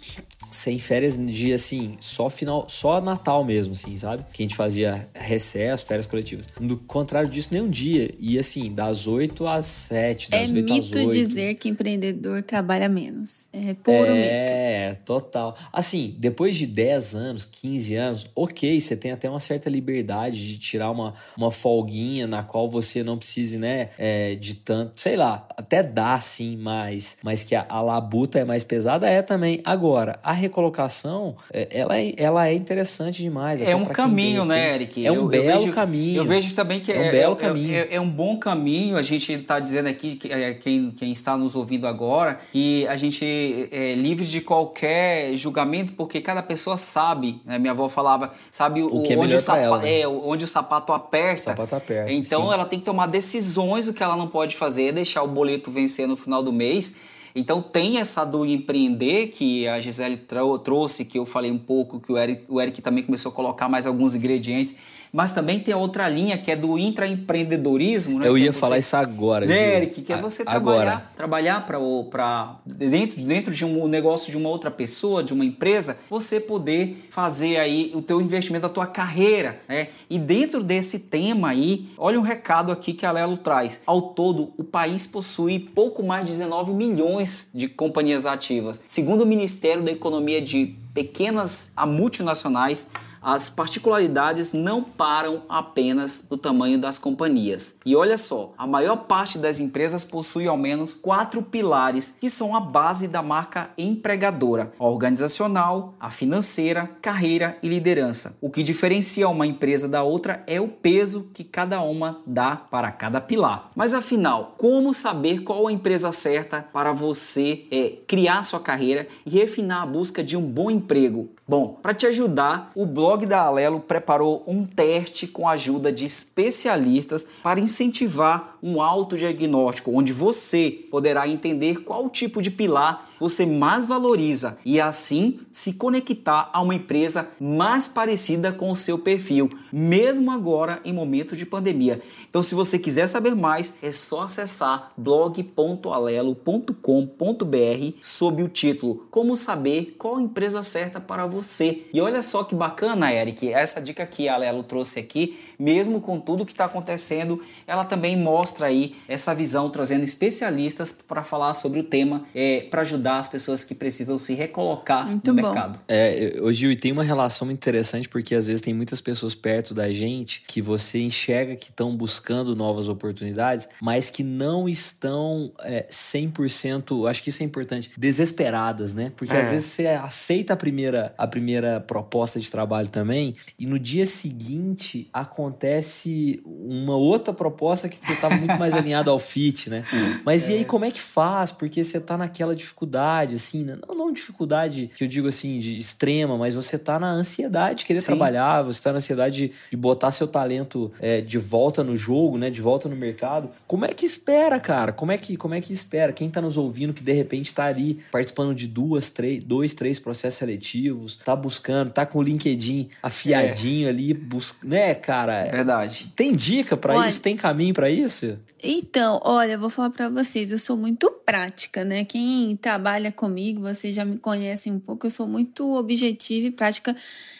sem 0.54 0.78
férias 0.78 1.16
de 1.16 1.52
assim, 1.52 1.96
só 1.98 2.30
final, 2.30 2.66
só 2.68 3.00
Natal 3.00 3.42
mesmo, 3.44 3.72
assim, 3.72 3.96
sabe? 3.98 4.22
Que 4.32 4.42
a 4.42 4.44
gente 4.44 4.54
fazia 4.54 5.06
recesso, 5.12 5.84
férias 5.84 6.06
coletivas. 6.06 6.46
Do 6.60 6.76
contrário 6.76 7.28
disso, 7.28 7.48
nem 7.50 7.60
um 7.60 7.68
dia. 7.68 8.14
E 8.20 8.38
assim, 8.38 8.72
das 8.72 9.08
8 9.08 9.46
às 9.48 9.66
7, 9.66 10.30
das 10.30 10.50
é 10.50 10.54
8 10.54 10.72
às 10.72 10.72
8. 10.76 10.96
É 10.96 11.00
mito 11.00 11.12
dizer 11.12 11.54
que 11.56 11.68
empreendedor 11.68 12.42
trabalha 12.42 12.88
menos. 12.88 13.48
É 13.52 13.74
puro 13.74 13.96
é, 13.96 14.14
mito. 14.14 14.32
É, 14.32 14.94
total. 15.04 15.56
Assim, 15.72 16.14
depois 16.18 16.56
de 16.56 16.66
10 16.66 17.14
anos, 17.16 17.44
15 17.44 17.96
anos, 17.96 18.30
ok, 18.34 18.80
você 18.80 18.96
tem 18.96 19.10
até 19.10 19.28
uma 19.28 19.40
certa 19.40 19.68
liberdade 19.68 20.46
de 20.46 20.56
tirar 20.56 20.90
uma, 20.90 21.14
uma 21.36 21.50
folguinha 21.50 22.28
na 22.28 22.44
qual 22.44 22.70
você 22.70 23.02
não 23.02 23.18
precise, 23.18 23.58
né, 23.58 23.90
é, 23.98 24.36
de 24.36 24.54
tanto, 24.54 25.00
sei 25.00 25.16
lá, 25.16 25.48
até 25.56 25.82
dá 25.82 26.18
sim, 26.20 26.56
mas, 26.56 27.18
mas 27.24 27.42
que 27.42 27.56
a, 27.56 27.66
a 27.68 27.82
labuta 27.82 28.38
é 28.38 28.44
mais 28.44 28.62
pesada, 28.62 29.08
é 29.08 29.20
também. 29.20 29.60
Agora, 29.64 30.18
a 30.22 30.43
recolocação, 30.44 31.36
é, 31.52 31.68
ela 31.70 31.98
é, 31.98 32.14
ela 32.16 32.48
é 32.48 32.54
interessante 32.54 33.22
demais. 33.22 33.60
É 33.60 33.74
um 33.74 33.84
caminho, 33.84 34.44
né, 34.44 34.74
Eric? 34.74 35.04
É 35.04 35.10
um 35.10 35.16
eu, 35.16 35.26
belo 35.26 35.44
eu 35.44 35.58
vejo, 35.58 35.72
caminho. 35.72 36.16
Eu 36.16 36.24
vejo 36.24 36.54
também 36.54 36.80
que 36.80 36.92
é, 36.92 36.98
um 36.98 37.02
é, 37.02 37.10
belo 37.10 37.34
é, 37.34 37.36
caminho. 37.36 37.74
É, 37.74 37.88
é, 37.90 38.00
um 38.00 38.10
bom 38.10 38.38
caminho. 38.38 38.96
A 38.96 39.02
gente 39.02 39.32
está 39.32 39.58
dizendo 39.58 39.88
aqui, 39.88 40.16
que, 40.16 40.32
é, 40.32 40.54
quem, 40.54 40.90
quem 40.90 41.12
está 41.12 41.36
nos 41.36 41.54
ouvindo 41.54 41.86
agora, 41.86 42.38
que 42.52 42.86
a 42.86 42.96
gente 42.96 43.24
é 43.72 43.94
livre 43.94 44.24
de 44.24 44.40
qualquer 44.40 45.34
julgamento, 45.34 45.92
porque 45.92 46.20
cada 46.20 46.42
pessoa 46.42 46.76
sabe. 46.76 47.40
Né? 47.44 47.58
Minha 47.58 47.72
avó 47.72 47.88
falava, 47.88 48.32
sabe 48.50 48.82
o, 48.82 49.02
que 49.02 49.14
é 49.14 49.18
onde, 49.18 49.34
o 49.34 49.40
sapato, 49.40 49.64
ela, 49.64 49.78
né? 49.78 50.00
é, 50.00 50.08
onde 50.08 50.44
o 50.44 50.48
sapato 50.48 50.92
aperta. 50.92 51.40
O 51.40 51.44
sapato 51.44 51.74
aperta. 51.74 52.12
Então 52.12 52.46
sim. 52.46 52.52
ela 52.52 52.64
tem 52.64 52.78
que 52.78 52.84
tomar 52.84 53.06
decisões. 53.06 53.88
O 53.88 53.94
que 53.94 54.02
ela 54.02 54.16
não 54.16 54.28
pode 54.28 54.56
fazer 54.56 54.84
é 54.84 54.92
deixar 54.92 55.22
o 55.22 55.28
boleto 55.28 55.70
vencer 55.70 56.06
no 56.06 56.16
final 56.16 56.42
do 56.42 56.52
mês. 56.52 57.13
Então 57.34 57.60
tem 57.60 57.98
essa 57.98 58.24
do 58.24 58.44
empreender 58.44 59.28
que 59.28 59.66
a 59.66 59.80
Gisele 59.80 60.16
trouxe, 60.16 61.04
que 61.04 61.18
eu 61.18 61.26
falei 61.26 61.50
um 61.50 61.58
pouco, 61.58 61.98
que 61.98 62.12
o 62.12 62.16
Eric, 62.16 62.44
o 62.48 62.60
Eric 62.60 62.80
também 62.80 63.02
começou 63.02 63.32
a 63.32 63.34
colocar 63.34 63.68
mais 63.68 63.86
alguns 63.86 64.14
ingredientes 64.14 64.76
mas 65.14 65.30
também 65.30 65.60
tem 65.60 65.72
a 65.72 65.76
outra 65.76 66.08
linha 66.08 66.36
que 66.36 66.50
é 66.50 66.56
do 66.56 66.76
intraempreendedorismo. 66.76 68.18
Né? 68.18 68.26
Eu 68.26 68.36
ia 68.36 68.48
é 68.48 68.52
você, 68.52 68.58
falar 68.58 68.78
isso 68.78 68.96
agora, 68.96 69.46
né, 69.46 69.76
Eric, 69.76 70.02
que 70.02 70.12
é 70.12 70.16
você 70.16 70.42
agora. 70.44 71.12
trabalhar, 71.14 71.64
trabalhar 71.64 71.66
para 72.10 72.56
dentro, 72.66 73.22
dentro 73.22 73.54
de 73.54 73.64
um 73.64 73.86
negócio 73.86 74.32
de 74.32 74.36
uma 74.36 74.48
outra 74.48 74.72
pessoa, 74.72 75.22
de 75.22 75.32
uma 75.32 75.44
empresa, 75.44 75.96
você 76.10 76.40
poder 76.40 77.06
fazer 77.10 77.58
aí 77.58 77.92
o 77.94 78.02
teu 78.02 78.20
investimento, 78.20 78.66
a 78.66 78.68
tua 78.68 78.88
carreira. 78.88 79.60
Né? 79.68 79.86
E 80.10 80.18
dentro 80.18 80.64
desse 80.64 80.98
tema 80.98 81.50
aí, 81.50 81.90
olha 81.96 82.18
um 82.18 82.22
recado 82.22 82.72
aqui 82.72 82.92
que 82.92 83.06
a 83.06 83.12
Lelo 83.12 83.36
traz. 83.36 83.82
Ao 83.86 84.02
todo, 84.02 84.52
o 84.58 84.64
país 84.64 85.06
possui 85.06 85.60
pouco 85.60 86.02
mais 86.02 86.26
de 86.26 86.32
19 86.32 86.72
milhões 86.72 87.48
de 87.54 87.68
companhias 87.68 88.26
ativas. 88.26 88.82
Segundo 88.84 89.22
o 89.22 89.26
Ministério 89.26 89.84
da 89.84 89.92
Economia 89.92 90.42
de 90.42 90.74
pequenas 90.92 91.70
a 91.76 91.86
multinacionais, 91.86 92.88
as 93.24 93.48
particularidades 93.48 94.52
não 94.52 94.82
param 94.82 95.44
apenas 95.48 96.26
no 96.30 96.36
tamanho 96.36 96.78
das 96.78 96.98
companhias. 96.98 97.78
E 97.86 97.96
olha 97.96 98.18
só, 98.18 98.52
a 98.58 98.66
maior 98.66 98.96
parte 98.96 99.38
das 99.38 99.58
empresas 99.58 100.04
possui 100.04 100.46
ao 100.46 100.58
menos 100.58 100.92
quatro 100.94 101.42
pilares 101.42 102.18
que 102.20 102.28
são 102.28 102.54
a 102.54 102.60
base 102.60 103.08
da 103.08 103.22
marca 103.22 103.70
empregadora: 103.78 104.72
a 104.78 104.84
organizacional, 104.84 105.94
a 105.98 106.10
financeira, 106.10 106.90
carreira 107.00 107.56
e 107.62 107.68
liderança. 107.68 108.36
O 108.42 108.50
que 108.50 108.62
diferencia 108.62 109.28
uma 109.28 109.46
empresa 109.46 109.88
da 109.88 110.02
outra 110.02 110.44
é 110.46 110.60
o 110.60 110.68
peso 110.68 111.30
que 111.32 111.42
cada 111.42 111.80
uma 111.80 112.20
dá 112.26 112.56
para 112.56 112.92
cada 112.92 113.20
pilar. 113.20 113.70
Mas 113.74 113.94
afinal, 113.94 114.54
como 114.58 114.92
saber 114.92 115.42
qual 115.42 115.66
a 115.66 115.72
empresa 115.72 116.12
certa 116.12 116.62
para 116.72 116.92
você 116.92 117.66
é, 117.70 117.98
criar 118.06 118.42
sua 118.42 118.60
carreira 118.60 119.08
e 119.24 119.30
refinar 119.30 119.82
a 119.82 119.86
busca 119.86 120.22
de 120.22 120.36
um 120.36 120.42
bom 120.42 120.70
emprego? 120.70 121.30
Bom, 121.46 121.78
para 121.82 121.92
te 121.92 122.06
ajudar, 122.06 122.72
o 122.74 122.86
blog 122.86 123.13
da 123.18 123.42
Alelo 123.42 123.80
preparou 123.80 124.42
um 124.46 124.66
teste 124.66 125.26
com 125.26 125.48
a 125.48 125.52
ajuda 125.52 125.92
de 125.92 126.04
especialistas 126.04 127.26
para 127.42 127.60
incentivar 127.60 128.53
um 128.66 128.80
autodiagnóstico, 128.80 129.92
onde 129.92 130.10
você 130.10 130.70
poderá 130.90 131.28
entender 131.28 131.80
qual 131.80 132.08
tipo 132.08 132.40
de 132.40 132.50
pilar 132.50 133.10
você 133.20 133.46
mais 133.46 133.86
valoriza 133.86 134.58
e 134.64 134.80
assim 134.80 135.40
se 135.50 135.74
conectar 135.74 136.50
a 136.52 136.60
uma 136.60 136.74
empresa 136.74 137.28
mais 137.40 137.86
parecida 137.86 138.52
com 138.52 138.70
o 138.70 138.76
seu 138.76 138.98
perfil, 138.98 139.50
mesmo 139.72 140.30
agora 140.30 140.80
em 140.84 140.92
momento 140.92 141.36
de 141.36 141.46
pandemia. 141.46 142.00
Então, 142.28 142.42
se 142.42 142.54
você 142.54 142.78
quiser 142.78 143.06
saber 143.06 143.34
mais, 143.34 143.74
é 143.82 143.92
só 143.92 144.22
acessar 144.22 144.92
blog.alelo.com.br 144.96 147.96
sob 148.00 148.42
o 148.42 148.48
título 148.48 149.06
Como 149.10 149.36
saber 149.36 149.94
qual 149.98 150.20
empresa 150.20 150.62
certa 150.62 151.00
para 151.00 151.26
você. 151.26 151.82
E 151.92 152.00
olha 152.00 152.22
só 152.22 152.44
que 152.44 152.54
bacana, 152.54 153.12
Eric, 153.12 153.52
essa 153.52 153.80
dica 153.80 154.04
que 154.06 154.28
a 154.28 154.34
Alelo 154.34 154.62
trouxe 154.62 154.98
aqui, 154.98 155.38
mesmo 155.58 156.00
com 156.00 156.18
tudo 156.18 156.44
que 156.44 156.52
está 156.52 156.64
acontecendo, 156.64 157.40
ela 157.66 157.84
também 157.84 158.16
mostra 158.16 158.53
aí 158.62 158.94
essa 159.08 159.34
visão, 159.34 159.70
trazendo 159.70 160.04
especialistas 160.04 160.92
para 160.92 161.24
falar 161.24 161.54
sobre 161.54 161.80
o 161.80 161.82
tema, 161.82 162.24
é, 162.34 162.66
para 162.70 162.82
ajudar 162.82 163.18
as 163.18 163.28
pessoas 163.28 163.64
que 163.64 163.74
precisam 163.74 164.18
se 164.18 164.34
recolocar 164.34 165.06
Muito 165.06 165.32
no 165.32 165.42
bom. 165.42 165.48
mercado. 165.48 165.78
É, 165.88 166.36
hoje 166.40 166.66
e 166.68 166.76
tem 166.76 166.92
uma 166.92 167.02
relação 167.02 167.50
interessante 167.50 168.08
porque 168.08 168.34
às 168.34 168.46
vezes 168.46 168.60
tem 168.60 168.74
muitas 168.74 169.00
pessoas 169.00 169.34
perto 169.34 169.72
da 169.74 169.88
gente 169.90 170.42
que 170.46 170.60
você 170.60 171.00
enxerga 171.00 171.56
que 171.56 171.70
estão 171.70 171.96
buscando 171.96 172.54
novas 172.54 172.88
oportunidades, 172.88 173.66
mas 173.80 174.10
que 174.10 174.22
não 174.22 174.68
estão 174.68 175.52
é, 175.62 175.86
100%, 175.90 177.08
acho 177.10 177.22
que 177.22 177.30
isso 177.30 177.42
é 177.42 177.46
importante, 177.46 177.90
desesperadas, 177.96 178.92
né? 178.92 179.12
Porque 179.16 179.32
É. 179.34 179.40
às 179.40 179.50
vezes 179.50 179.68
você 179.70 179.86
aceita 179.88 180.52
a 180.52 180.56
primeira, 180.56 181.14
a 181.16 181.26
primeira 181.26 181.80
proposta 181.80 182.38
de 182.38 182.50
trabalho 182.50 182.88
também 182.88 183.34
e 183.58 183.66
no 183.66 183.78
dia 183.78 184.04
seguinte 184.06 185.08
acontece 185.12 186.40
uma 186.44 186.96
outra 186.96 187.32
proposta 187.32 187.88
que 187.88 187.96
você 187.96 188.12
estava 188.12 188.34
muito 188.44 188.58
mais 188.58 188.74
alinhado 188.74 189.10
ao 189.10 189.18
fit, 189.18 189.68
né? 189.70 189.84
Mas 190.24 190.48
e 190.48 190.54
aí 190.54 190.64
como 190.64 190.84
é 190.84 190.90
que 190.90 191.00
faz? 191.00 191.52
Porque 191.52 191.82
você 191.82 192.00
tá 192.00 192.16
naquela 192.16 192.54
dificuldade, 192.54 193.34
assim, 193.34 193.64
né? 193.64 193.76
não, 193.86 193.94
não 193.94 194.12
dificuldade 194.12 194.90
que 194.96 195.04
eu 195.04 195.08
digo 195.08 195.28
assim, 195.28 195.58
de 195.58 195.76
extrema, 195.76 196.36
mas 196.36 196.54
você 196.54 196.78
tá 196.78 196.98
na 196.98 197.10
ansiedade 197.10 197.80
de 197.80 197.84
querer 197.86 198.00
Sim. 198.00 198.06
trabalhar, 198.06 198.62
você 198.62 198.82
tá 198.82 198.92
na 198.92 198.98
ansiedade 198.98 199.34
de, 199.36 199.52
de 199.70 199.76
botar 199.76 200.10
seu 200.10 200.26
talento 200.26 200.92
é, 201.00 201.20
de 201.20 201.38
volta 201.38 201.82
no 201.82 201.96
jogo, 201.96 202.38
né? 202.38 202.50
De 202.50 202.60
volta 202.60 202.88
no 202.88 202.96
mercado. 202.96 203.50
Como 203.66 203.84
é 203.84 203.88
que 203.88 204.06
espera, 204.06 204.58
cara? 204.60 204.92
Como 204.92 205.12
é 205.12 205.18
que, 205.18 205.36
como 205.36 205.54
é 205.54 205.60
que 205.60 205.72
espera? 205.72 206.12
Quem 206.12 206.30
tá 206.30 206.40
nos 206.40 206.56
ouvindo 206.56 206.92
que 206.92 207.02
de 207.02 207.12
repente 207.12 207.52
tá 207.52 207.64
ali 207.64 208.00
participando 208.10 208.54
de 208.54 208.66
duas, 208.66 209.10
três, 209.10 209.42
dois, 209.42 209.74
três 209.74 209.98
processos 209.98 210.38
seletivos, 210.38 211.16
tá 211.16 211.34
buscando, 211.34 211.90
tá 211.90 212.06
com 212.06 212.18
o 212.18 212.22
LinkedIn 212.22 212.88
afiadinho 213.02 213.88
ali, 213.88 214.14
bus... 214.14 214.54
né, 214.62 214.94
cara? 214.94 215.44
Verdade. 215.44 216.12
Tem 216.14 216.34
dica 216.34 216.76
pra 216.76 216.94
Olha- 216.94 217.08
isso? 217.08 217.20
Tem 217.20 217.36
caminho 217.36 217.74
pra 217.74 217.90
isso? 217.90 218.23
Então, 218.62 219.20
olha, 219.24 219.52
eu 219.52 219.58
vou 219.58 219.68
falar 219.70 219.90
pra 219.90 220.08
vocês, 220.08 220.50
eu 220.50 220.58
sou 220.58 220.76
muito 220.76 221.10
prática, 221.24 221.84
né? 221.84 222.04
Quem 222.04 222.56
trabalha 222.56 223.12
comigo, 223.12 223.60
vocês 223.60 223.94
já 223.94 224.04
me 224.04 224.16
conhecem 224.18 224.72
um 224.72 224.78
pouco, 224.80 225.06
eu 225.06 225.10
sou 225.10 225.26
muito 225.26 225.74
objetiva 225.76 226.46
e 226.46 226.50
prática. 226.50 226.94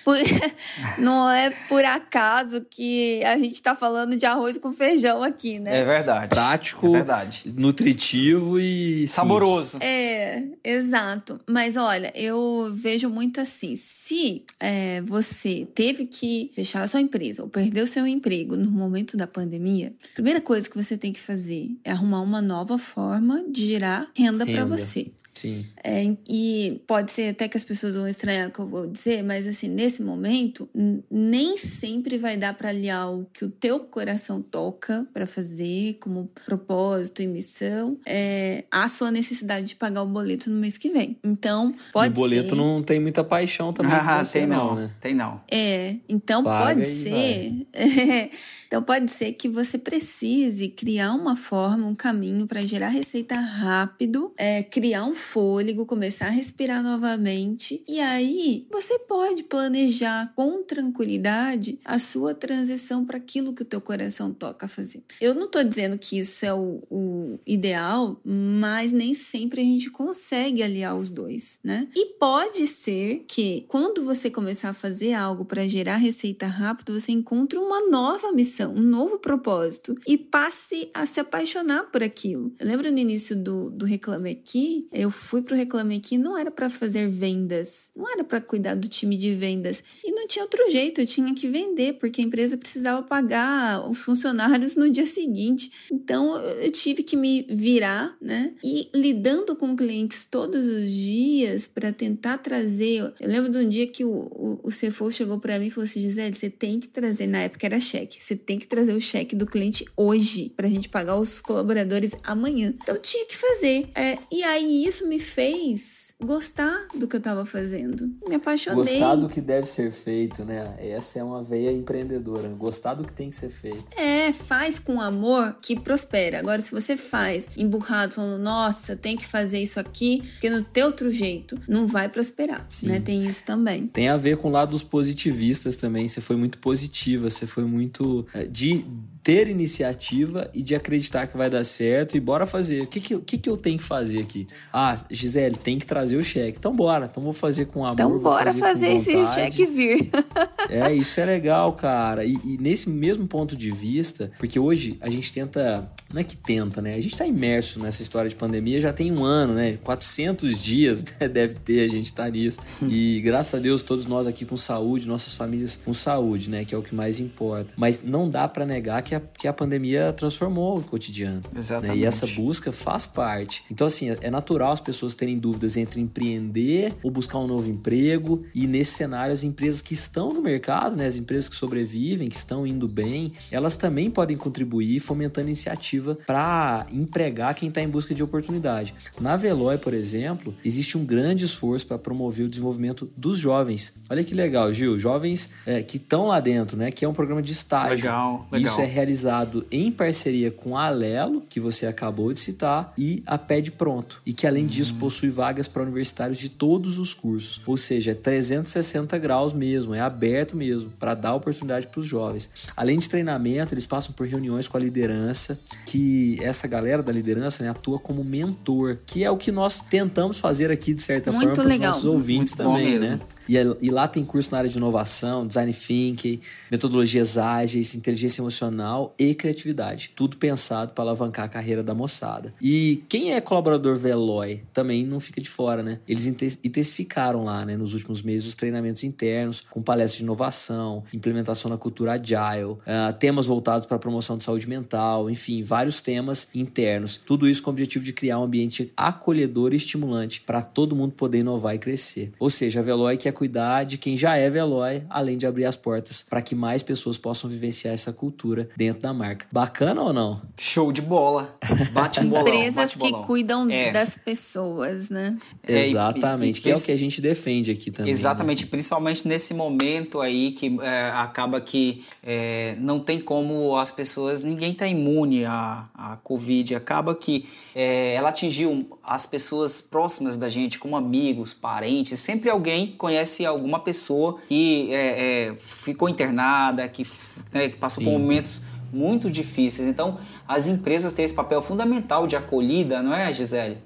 Por- 0.05 0.17
Não 0.99 1.31
é 1.31 1.51
por 1.69 1.83
acaso 1.85 2.65
que 2.69 3.23
a 3.25 3.39
gente 3.39 3.61
tá 3.63 3.75
falando 3.75 4.17
de 4.17 4.27
arroz 4.27 4.59
com 4.59 4.73
feijão 4.73 5.23
aqui, 5.23 5.59
né? 5.59 5.79
É 5.81 5.85
verdade. 5.85 6.29
Prático, 6.29 6.89
É 6.89 6.91
verdade. 6.99 7.45
nutritivo 7.57 8.59
e 8.61 9.07
Saboroso. 9.09 9.79
É, 9.81 10.43
exato. 10.63 11.41
Mas 11.49 11.77
olha, 11.77 12.13
eu 12.15 12.71
vejo 12.75 13.09
muito 13.09 13.41
assim: 13.41 13.77
se 13.77 14.45
é, 14.61 15.01
você 15.03 15.67
teve 15.75 16.07
que 16.07 16.51
fechar 16.55 16.83
a 16.83 16.89
sua 16.89 17.01
empresa 17.01 17.43
ou 17.43 17.49
perdeu 17.49 17.87
seu 17.87 18.07
emprego 18.07 18.57
no 18.57 18.71
momento 18.71 19.17
da 19.17 19.27
pandemia, 19.27 19.93
a 20.13 20.15
primeira 20.15 20.41
coisa 20.41 20.69
que 20.69 20.74
você 20.75 20.97
tem 20.97 21.13
que 21.13 21.21
fazer 21.21 21.71
é 21.85 21.91
arrumar 21.91 22.21
uma 22.21 22.43
nova 22.43 22.79
forma 22.79 23.45
de 23.51 23.67
gerar 23.67 24.11
renda 24.15 24.45
para 24.45 24.65
Renda. 24.65 24.77
você. 24.77 25.11
Sim. 25.35 25.67
É, 25.83 26.17
e 26.29 26.81
pode 26.87 27.11
ser 27.11 27.31
até 27.31 27.49
que 27.49 27.57
as 27.57 27.65
pessoas 27.65 27.97
vão 27.97 28.07
estranhar 28.07 28.49
o 28.49 28.53
que 28.53 28.59
eu 28.61 28.69
vou 28.69 28.87
dizer, 28.87 29.23
mas 29.23 29.47
assim, 29.47 29.69
nesse 29.69 30.03
momento, 30.03 30.69
nem 31.11 31.57
sempre 31.57 32.17
vai 32.17 32.37
dar 32.37 32.55
para 32.55 32.69
aliar 32.69 33.13
o 33.13 33.27
que 33.33 33.45
o 33.45 33.51
teu 33.51 33.81
coração 33.81 34.41
toca 34.41 35.07
para 35.13 35.27
fazer, 35.27 35.95
como 36.01 36.31
propósito 36.47 37.21
e 37.21 37.27
missão, 37.27 37.99
é, 38.07 38.65
a 38.71 38.87
sua 38.87 39.11
necessidade 39.11 39.67
de 39.67 39.77
pagar 39.77 40.03
o 40.03 40.07
boleto 40.07 40.49
no 40.49 40.61
mês 40.61 40.79
que 40.79 40.91
vem. 40.91 41.19
Então, 41.25 41.75
pode 41.93 42.13
o 42.13 42.15
boleto 42.15 42.51
ser. 42.51 42.55
não 42.55 42.83
tem 42.83 43.01
muita 43.01 43.25
paixão 43.25 43.73
também. 43.73 43.93
Ah, 44.05 44.23
tem 44.25 44.47
não, 44.47 44.75
né? 44.75 44.91
tem 45.01 45.15
não. 45.15 45.41
É, 45.51 45.97
então 46.09 46.43
Paga 46.45 46.75
pode 46.75 46.87
ser. 46.87 47.67
então 48.75 48.83
pode 48.83 49.09
ser 49.09 49.35
que 49.35 49.49
você 49.49 49.79
precise 49.79 50.67
criar 50.67 51.13
uma 51.13 51.37
forma, 51.37 51.87
um 51.87 51.95
caminho 51.95 52.45
para 52.45 52.61
gerar 52.67 52.89
receita 52.89 53.37
rápido, 53.37 54.33
é, 54.37 54.65
criar 54.65 55.05
um 55.05 55.15
fôlego, 55.15 55.87
começar 55.87 56.27
a 56.27 56.31
respirar 56.31 56.83
novamente. 56.83 57.85
E 57.87 58.01
aí 58.01 58.67
você 58.73 58.99
pode 58.99 59.45
planejar 59.45 60.33
com 60.35 60.61
tranquilidade 60.65 61.79
a 61.85 62.01
sua 62.01 62.35
transição 62.35 63.05
para 63.05 63.17
aquilo 63.17 63.55
que 63.55 63.63
o 63.63 63.65
teu 63.65 63.81
coração 63.81 64.35
toca 64.35 64.67
fazer. 64.67 65.05
Eu 65.21 65.37
não 65.37 65.47
tô 65.47 65.63
dizendo 65.63 65.97
que 65.97 66.19
isso 66.19 66.45
é 66.45 66.53
o, 66.53 66.83
o 66.91 67.39
ideal, 67.47 68.21
mas 68.25 68.91
nem 68.91 69.15
sempre 69.15 69.61
a 69.61 69.65
gente 69.65 69.89
consegue 69.89 70.65
aliar 70.65 70.97
os 70.97 71.11
dois, 71.11 71.61
né? 71.63 71.87
E 71.95 72.07
pode 72.19 72.67
ser 72.67 73.25
que 73.29 73.65
quando 73.69 74.03
você 74.03 74.29
começar 74.29 74.71
a 74.71 74.75
fazer 74.75 75.13
algo 75.13 75.45
para 75.45 75.69
gerar 75.69 75.99
receita 75.99 76.49
rápido, 76.49 76.99
você 76.99 77.13
encontre 77.13 77.57
uma 77.57 77.89
nova 77.89 78.33
um 78.69 78.81
novo 78.81 79.19
propósito 79.19 79.95
e 80.07 80.17
passe 80.17 80.89
a 80.93 81.07
se 81.07 81.21
apaixonar 81.21 81.91
por 81.91 82.03
aquilo. 82.03 82.53
Eu 82.59 82.67
lembro 82.67 82.91
no 82.91 82.99
início 82.99 83.37
do, 83.37 83.71
do 83.71 83.85
Reclame 83.85 84.31
Aqui, 84.31 84.89
eu 84.93 85.11
fui 85.11 85.43
pro 85.43 85.57
Reclame 85.57 85.97
Aqui 85.97 86.19
não 86.19 86.37
era 86.37 86.51
para 86.51 86.69
fazer 86.71 87.09
vendas, 87.09 87.91
não 87.95 88.11
era 88.11 88.25
para 88.25 88.41
cuidar 88.41 88.75
do 88.75 88.89
time 88.89 89.17
de 89.17 89.35
vendas. 89.35 89.83
E 90.05 90.13
não 90.13 90.27
tinha 90.27 90.45
outro 90.45 90.71
jeito, 90.71 91.01
eu 91.01 91.07
tinha 91.07 91.35
que 91.35 91.49
vender, 91.49 91.95
porque 91.95 92.21
a 92.21 92.25
empresa 92.25 92.57
precisava 92.57 93.03
pagar 93.03 93.89
os 93.89 94.01
funcionários 94.03 94.77
no 94.77 94.91
dia 94.91 95.07
seguinte. 95.07 95.71
Então 95.93 96.37
eu 96.37 96.71
tive 96.71 97.03
que 97.03 97.17
me 97.17 97.47
virar, 97.49 98.17
né? 98.21 98.55
E 98.63 98.89
lidando 98.95 99.57
com 99.57 99.77
clientes 99.77 100.27
todos 100.27 100.67
os 100.67 100.91
dias 100.91 101.67
para 101.67 101.93
tentar 101.93 102.39
trazer. 102.39 103.13
Eu 103.21 103.29
lembro 103.29 103.51
de 103.51 103.59
um 103.59 103.69
dia 103.69 103.87
que 103.87 104.05
o, 104.05 104.11
o, 104.11 104.61
o 104.65 104.69
CFO 104.69 105.11
chegou 105.11 105.39
para 105.39 105.59
mim 105.59 105.67
e 105.67 105.71
falou 105.71 105.85
assim: 105.85 106.01
Gisele, 106.01 106.35
você 106.35 106.51
tem 106.51 106.81
que 106.81 106.89
trazer, 106.89 107.27
na 107.27 107.41
época 107.41 107.67
era 107.67 107.81
cheque, 107.81 108.23
você 108.23 108.37
tem 108.45 108.59
que 108.59 108.67
trazer 108.67 108.95
o 108.95 109.01
cheque 109.01 109.37
do 109.37 109.47
cliente 109.47 109.85
hoje 109.97 110.53
para 110.57 110.67
a 110.67 110.71
gente 110.71 110.89
pagar 110.89 111.17
os 111.17 111.41
colaboradores 111.41 112.15
amanhã. 112.23 112.75
Então 112.83 112.97
tinha 112.99 113.27
que 113.27 113.37
fazer. 113.37 113.89
É, 113.95 114.19
e 114.31 114.43
aí 114.43 114.85
isso 114.85 115.07
me 115.07 115.19
fez 115.19 116.15
gostar 116.23 116.89
do 116.95 117.07
que 117.07 117.17
eu 117.17 117.19
estava 117.19 117.45
fazendo. 117.45 118.11
Me 118.27 118.37
apaixonei. 118.37 118.85
Gostar 118.85 119.17
do 119.17 119.29
que 119.29 119.41
deve 119.41 119.67
ser 119.67 119.93
feito, 119.93 120.45
né? 120.45 120.75
Essa 120.79 121.19
é 121.19 121.25
uma 121.25 121.43
veia 121.43 121.73
empreendedora. 121.73 122.49
Gostar 122.49 122.95
do 122.95 123.05
que 123.05 123.13
tem 123.13 123.31
que 123.31 123.37
ser 123.37 123.51
feito. 123.51 123.85
É, 123.97 124.33
faz 124.33 124.79
com 124.79 125.01
amor 125.01 125.57
que 125.61 125.79
prospera. 125.79 126.39
Agora, 126.39 126.61
se 126.61 126.71
você 126.71 126.97
faz 126.97 127.49
emburrado, 127.57 128.15
falando, 128.15 128.41
nossa, 128.41 128.97
tem 128.97 129.17
que 129.17 129.27
fazer 129.27 129.61
isso 129.61 129.79
aqui, 129.79 130.23
porque 130.35 130.51
no 130.51 130.63
teu 130.63 130.95
outro 130.95 131.11
jeito 131.11 131.59
não 131.69 131.87
vai 131.87 132.09
prosperar, 132.09 132.65
Sim. 132.69 132.87
né? 132.87 133.01
Tem 133.01 133.27
isso 133.27 133.45
também. 133.45 133.89
Tem 133.89 134.09
a 134.09 134.17
ver 134.17 134.37
com 134.37 134.49
o 134.49 134.51
lado 134.51 134.71
dos 134.71 134.83
positivistas 134.83 135.77
também. 135.77 136.07
Você 136.07 136.21
foi 136.21 136.37
muito 136.37 136.59
positiva, 136.59 137.29
você 137.29 137.47
foi 137.47 137.65
muito 137.65 138.27
de 138.51 138.85
ter 139.25 139.49
iniciativa 139.49 140.51
e 140.53 140.63
de 140.63 140.75
acreditar 140.75 141.27
que 141.27 141.37
vai 141.37 141.49
dar 141.49 141.65
certo 141.65 142.15
e 142.15 142.21
bora 142.21 142.45
fazer. 142.45 142.83
O 142.83 142.87
que 142.87 143.01
que, 143.01 143.19
que, 143.19 143.39
que 143.39 143.49
eu 143.49 143.57
tenho 143.57 143.79
que 143.79 143.85
fazer 143.85 144.21
aqui? 144.21 144.47
Ah, 144.71 144.95
Gisele, 145.11 145.57
tem 145.57 145.79
que 145.79 145.87
trazer 145.87 146.19
o 146.19 146.23
cheque. 146.23 146.59
Então 146.59 146.77
bora, 146.77 147.09
então 147.11 147.23
vou 147.23 147.33
fazer 147.33 147.65
com 147.65 147.87
amor. 147.87 147.95
Então 147.95 148.19
bora 148.19 148.53
fazer, 148.53 148.61
fazer 148.61 148.93
esse 148.93 149.27
cheque 149.35 149.65
vir. 149.65 150.11
é, 150.69 150.93
isso 150.93 151.19
é 151.19 151.25
legal, 151.25 151.73
cara. 151.73 152.23
E, 152.23 152.37
e, 152.45 152.59
nesse 152.61 152.91
mesmo 152.91 153.27
ponto 153.27 153.57
de 153.57 153.71
vista, 153.71 154.31
porque 154.39 154.59
hoje 154.59 154.99
a 155.01 155.09
gente 155.09 155.33
tenta, 155.33 155.91
não 156.13 156.21
é 156.21 156.25
que 156.25 156.37
tenta, 156.37 156.83
né? 156.83 156.95
A 156.95 157.01
gente 157.01 157.17
tá 157.17 157.25
imerso 157.25 157.81
nessa 157.81 158.03
história 158.03 158.29
de 158.29 158.37
pandemia 158.37 158.79
já 158.79 158.93
tem 158.93 159.11
um 159.11 159.25
ano, 159.25 159.55
né? 159.55 159.79
400 159.83 160.63
dias 160.63 161.03
né? 161.19 161.27
deve 161.29 161.55
ter, 161.55 161.81
a 161.81 161.89
gente 161.89 162.13
tá 162.13 162.29
nisso. 162.29 162.61
E 162.83 163.23
graças 163.23 163.55
a 163.55 163.59
Deus 163.59 163.81
todos 163.81 164.05
nós 164.05 164.27
aqui 164.27 164.45
com 164.45 164.59
saúde, 164.59 165.09
nossas 165.09 165.33
famílias 165.33 165.81
com 165.83 165.95
saúde, 165.95 166.51
né? 166.51 166.67
Que 166.67 166.75
é 166.75 166.79
o 166.79 166.83
que 166.83 166.95
mais 166.95 167.19
importa. 167.19 167.73
Mas 167.75 168.03
não 168.03 168.24
dá 168.29 168.49
para 168.49 168.65
negar 168.65 169.03
que 169.03 169.15
a, 169.15 169.21
que 169.21 169.49
a 169.49 169.53
pandemia 169.53 170.13
transformou 170.13 170.79
o 170.79 170.83
cotidiano. 170.83 171.43
Exatamente. 171.57 171.97
Né? 171.97 172.03
E 172.03 172.05
essa 172.05 172.27
busca 172.27 172.73
faz 172.73 173.07
parte. 173.07 173.65
Então, 173.71 173.87
assim, 173.87 174.17
é 174.21 174.31
natural 174.31 174.73
as 174.73 174.81
pessoas 174.81 175.15
terem 175.15 175.39
dúvidas 175.39 175.77
entre 175.77 176.01
empreender 176.01 176.95
ou 177.03 177.11
buscar 177.11 177.39
um 177.39 177.47
novo 177.47 177.71
emprego. 177.71 178.45
E 178.55 178.67
nesse 178.67 178.93
cenário, 178.93 179.33
as 179.33 179.43
empresas 179.43 179.81
que 179.81 179.95
estão 179.95 180.33
no 180.33 180.43
mercado, 180.43 180.97
né, 180.97 181.07
as 181.07 181.17
empresas 181.17 181.49
que 181.49 181.57
sobrevivem, 181.57 182.29
que 182.29 182.37
estão 182.37 182.67
indo 182.67 182.89
bem, 182.89 183.33
elas 183.51 183.77
também 183.77 184.11
podem 184.11 184.37
contribuir 184.37 185.01
fomentando 185.01 185.49
iniciativa 185.49 186.19
para 186.27 186.87
empregar 186.93 187.55
quem 187.55 187.69
está 187.69 187.81
em 187.81 187.89
busca 187.89 188.15
de 188.15 188.23
oportunidade. 188.23 188.95
Na 189.21 189.37
Veloy, 189.37 189.79
por 189.79 189.95
exemplo, 189.95 190.55
existe 190.65 190.97
um 190.97 191.05
grande 191.05 191.45
esforço 191.45 191.87
para 191.87 191.99
promover 191.99 192.47
o 192.47 192.49
desenvolvimento 192.49 193.11
dos 193.17 193.39
jovens. 193.39 193.95
Olha 194.09 194.25
que 194.25 194.35
legal, 194.35 194.73
Gil, 194.73 194.99
jovens 194.99 195.51
é, 195.67 195.83
que 195.83 195.97
estão 195.97 196.27
lá 196.27 196.41
dentro, 196.41 196.77
né, 196.77 196.91
que 196.91 197.05
é 197.05 197.09
um 197.09 197.13
programa 197.13 197.43
de 197.43 197.53
estágio. 197.53 197.97
Legal, 197.97 198.14
legal. 198.51 198.73
Isso 198.73 198.81
é 198.81 198.87
realizado 198.87 199.67
em 199.71 199.91
parceria 199.91 200.51
com 200.51 200.77
a 200.77 200.87
Alelo, 200.87 201.43
que 201.49 201.61
você 201.61 201.87
acabou 201.87 202.33
de 202.33 202.41
citar, 202.41 202.93
e 202.97 203.23
a 203.27 203.39
PED 203.39 203.73
Pronto, 203.73 204.21
e 204.25 204.33
que 204.33 204.47
além 204.47 204.67
disso 204.67 204.95
possui 204.95 205.31
vagas 205.31 205.69
para 205.69 205.83
universitários 205.83 206.39
de 206.39 206.49
todos 206.49 206.99
os 206.99 207.13
cursos. 207.15 207.61
Ou 207.67 207.77
seja, 207.77 208.13
é 208.13 208.15
360 208.15 209.17
graus 209.19 209.53
mesmo, 209.53 209.95
é 209.95 210.01
aberto 210.01 210.57
mesmo, 210.57 210.91
para 210.99 211.15
dar 211.15 211.35
oportunidade 211.35 211.87
para 211.87 212.01
os 212.01 212.07
jovens. 212.07 212.51
Além 212.77 212.99
de 212.99 213.09
treinamento, 213.09 213.75
eles 213.75 213.87
passam 213.87 214.13
por 214.13 214.27
reuniões 214.27 214.69
com 214.69 214.77
a 214.77 214.81
liderança, 214.81 215.59
que 215.87 216.39
essa 216.43 216.67
galera 216.67 217.03
da 217.03 217.13
liderança 217.13 217.63
né, 217.63 217.71
atua 217.71 217.99
como 217.99 218.25
mentor, 218.25 218.99
que 219.07 219.25
é 219.25 219.31
o 219.31 219.37
que 219.37 219.51
nós 219.51 219.81
tentamos 219.81 220.39
fazer 220.39 220.71
aqui, 220.71 220.95
de 220.95 221.03
certa 221.03 221.31
Muito 221.31 221.41
forma, 221.43 221.55
para 221.55 221.63
os 221.63 221.69
legal. 221.69 221.91
nossos 221.91 222.05
ouvintes 222.05 222.55
Muito 222.55 222.71
também, 222.71 222.99
né? 222.99 223.21
E, 223.49 223.57
e 223.83 223.91
lá 223.91 224.09
tem 224.09 224.25
curso 224.25 224.51
na 224.53 224.59
área 224.59 224.71
de 224.71 224.77
inovação, 224.77 225.47
design 225.47 225.73
thinking, 225.73 226.41
metodologias 226.71 227.37
ágeis, 227.37 227.95
inteligência 228.05 228.43
emocional 228.43 229.15
e 229.19 229.35
criatividade. 229.35 230.13
Tudo 230.15 230.37
pensado 230.37 230.93
para 230.93 231.05
alavancar 231.05 231.47
a 231.47 231.49
carreira 231.49 231.83
da 231.83 231.95
moçada. 231.95 232.55
E 232.61 233.03
quem 233.09 233.33
é 233.33 233.41
colaborador 233.41 233.97
Veloy 233.97 234.63
também 234.73 235.07
não 235.07 235.19
fica 235.19 235.41
de 235.41 235.49
fora, 235.49 235.83
né? 235.83 236.01
Eles 236.07 236.27
intensificaram 236.27 237.45
lá, 237.45 237.65
né, 237.65 237.77
nos 237.77 237.95
últimos 237.95 238.21
meses, 238.23 238.47
os 238.47 238.55
treinamentos 238.55 239.05
internos, 239.05 239.63
com 239.71 239.83
palestras 239.83 240.19
de 240.19 240.23
inovação, 240.23 241.05
implementação 241.13 241.71
na 241.71 241.79
cultura 241.79 242.13
agile, 242.13 242.65
uh, 242.65 243.13
temas 243.19 243.47
voltados 243.47 243.87
para 243.87 243.97
a 243.97 244.01
promoção 244.01 244.37
de 244.37 244.45
saúde 244.45 244.69
mental, 244.69 245.31
enfim, 245.31 245.63
vários 245.63 246.01
temas 246.01 246.49
internos. 246.55 247.21
Tudo 247.25 247.49
isso 247.49 247.63
com 247.63 247.71
o 247.71 247.73
objetivo 247.73 248.05
de 248.05 248.13
criar 248.13 248.39
um 248.39 248.45
ambiente 248.45 248.93
acolhedor 248.97 249.73
e 249.73 249.77
estimulante 249.77 250.41
para 250.41 250.61
todo 250.61 250.95
mundo 250.95 251.13
poder 251.13 251.39
inovar 251.39 251.75
e 251.75 251.79
crescer. 251.79 252.33
Ou 252.39 252.51
seja, 252.51 252.81
a 252.81 252.83
Veloy 252.83 253.17
quer 253.17 253.33
cuidar 253.33 253.85
de 253.85 253.97
quem 253.97 254.17
já 254.17 254.37
é 254.37 254.51
Veloy, 254.51 255.03
além 255.09 255.39
de 255.39 255.47
abrir 255.47 255.65
as 255.65 255.77
portas 255.77 256.23
para 256.29 256.43
que 256.43 256.55
mais 256.55 256.83
pessoas 256.83 257.17
possam 257.17 257.49
vivenciar 257.49 257.94
essa 257.95 258.13
cultura 258.13 258.69
dentro 258.77 259.03
da 259.03 259.13
marca. 259.15 259.47
Bacana 259.51 260.03
ou 260.03 260.13
não? 260.13 260.43
Show 260.59 260.93
de 260.93 261.01
bola. 261.01 261.57
Bate 261.93 262.21
um 262.21 262.29
bolão. 262.29 262.47
Empresas 262.47 262.95
bate 262.95 262.99
que 263.13 263.13
cuidam 263.27 263.71
É. 263.71 263.91
das 263.93 264.17
pessoas, 264.17 265.09
né? 265.09 265.37
É, 265.67 265.87
Exatamente, 265.89 266.57
e- 266.57 266.59
e- 266.59 266.63
que 266.63 266.71
é 266.71 266.77
o 266.77 266.81
que 266.81 266.93
a 266.93 266.97
gente 266.97 267.21
defende 267.21 267.71
aqui 267.71 267.91
também. 267.91 268.13
né? 268.13 268.19
Exatamente, 268.19 268.67
principalmente 268.67 269.27
nesse 269.27 269.55
momento 269.55 270.21
aí 270.21 270.53
que 270.53 270.79
é, 270.83 271.11
acaba 271.15 271.61
que 271.61 272.05
é, 272.23 272.77
não 272.79 273.01
tem 273.01 273.19
como 273.21 273.77
as 273.77 273.91
pessoas, 273.91 274.43
ninguém 274.43 274.73
está 274.73 274.87
imune 274.87 275.45
à, 275.45 275.89
à 275.95 276.17
Covid, 276.23 276.75
acaba 276.75 277.15
que 277.15 277.45
é, 277.75 278.15
ela 278.15 278.29
atingiu 278.31 278.87
as 279.03 279.27
pessoas 279.27 279.81
próximas 279.81 280.37
da 280.37 280.49
gente, 280.49 280.79
como 280.79 280.97
amigos, 280.97 281.53
parentes, 281.55 282.19
sempre 282.21 282.49
alguém 282.51 282.89
conhece 282.89 283.45
alguma 283.45 283.79
pessoa 283.81 284.39
que 284.49 284.93
é, 284.93 285.49
é, 285.51 285.57
ficou 285.57 286.09
internada, 286.09 286.89
que, 286.89 287.07
né, 287.53 287.69
que 287.69 287.77
passou 287.85 288.03
por 288.03 288.11
Sim. 288.11 288.19
momentos 288.19 288.63
muito 288.91 289.31
difíceis. 289.31 289.87
Então, 289.87 290.17
as 290.49 290.67
empresas 290.67 291.13
têm 291.13 291.25
esse 291.25 291.35
papel 291.35 291.61
fundamental 291.61 292.27
de 292.27 292.35
acolhida, 292.35 293.03
não 293.03 293.15
é, 293.15 293.31
Gisele? 293.31 293.77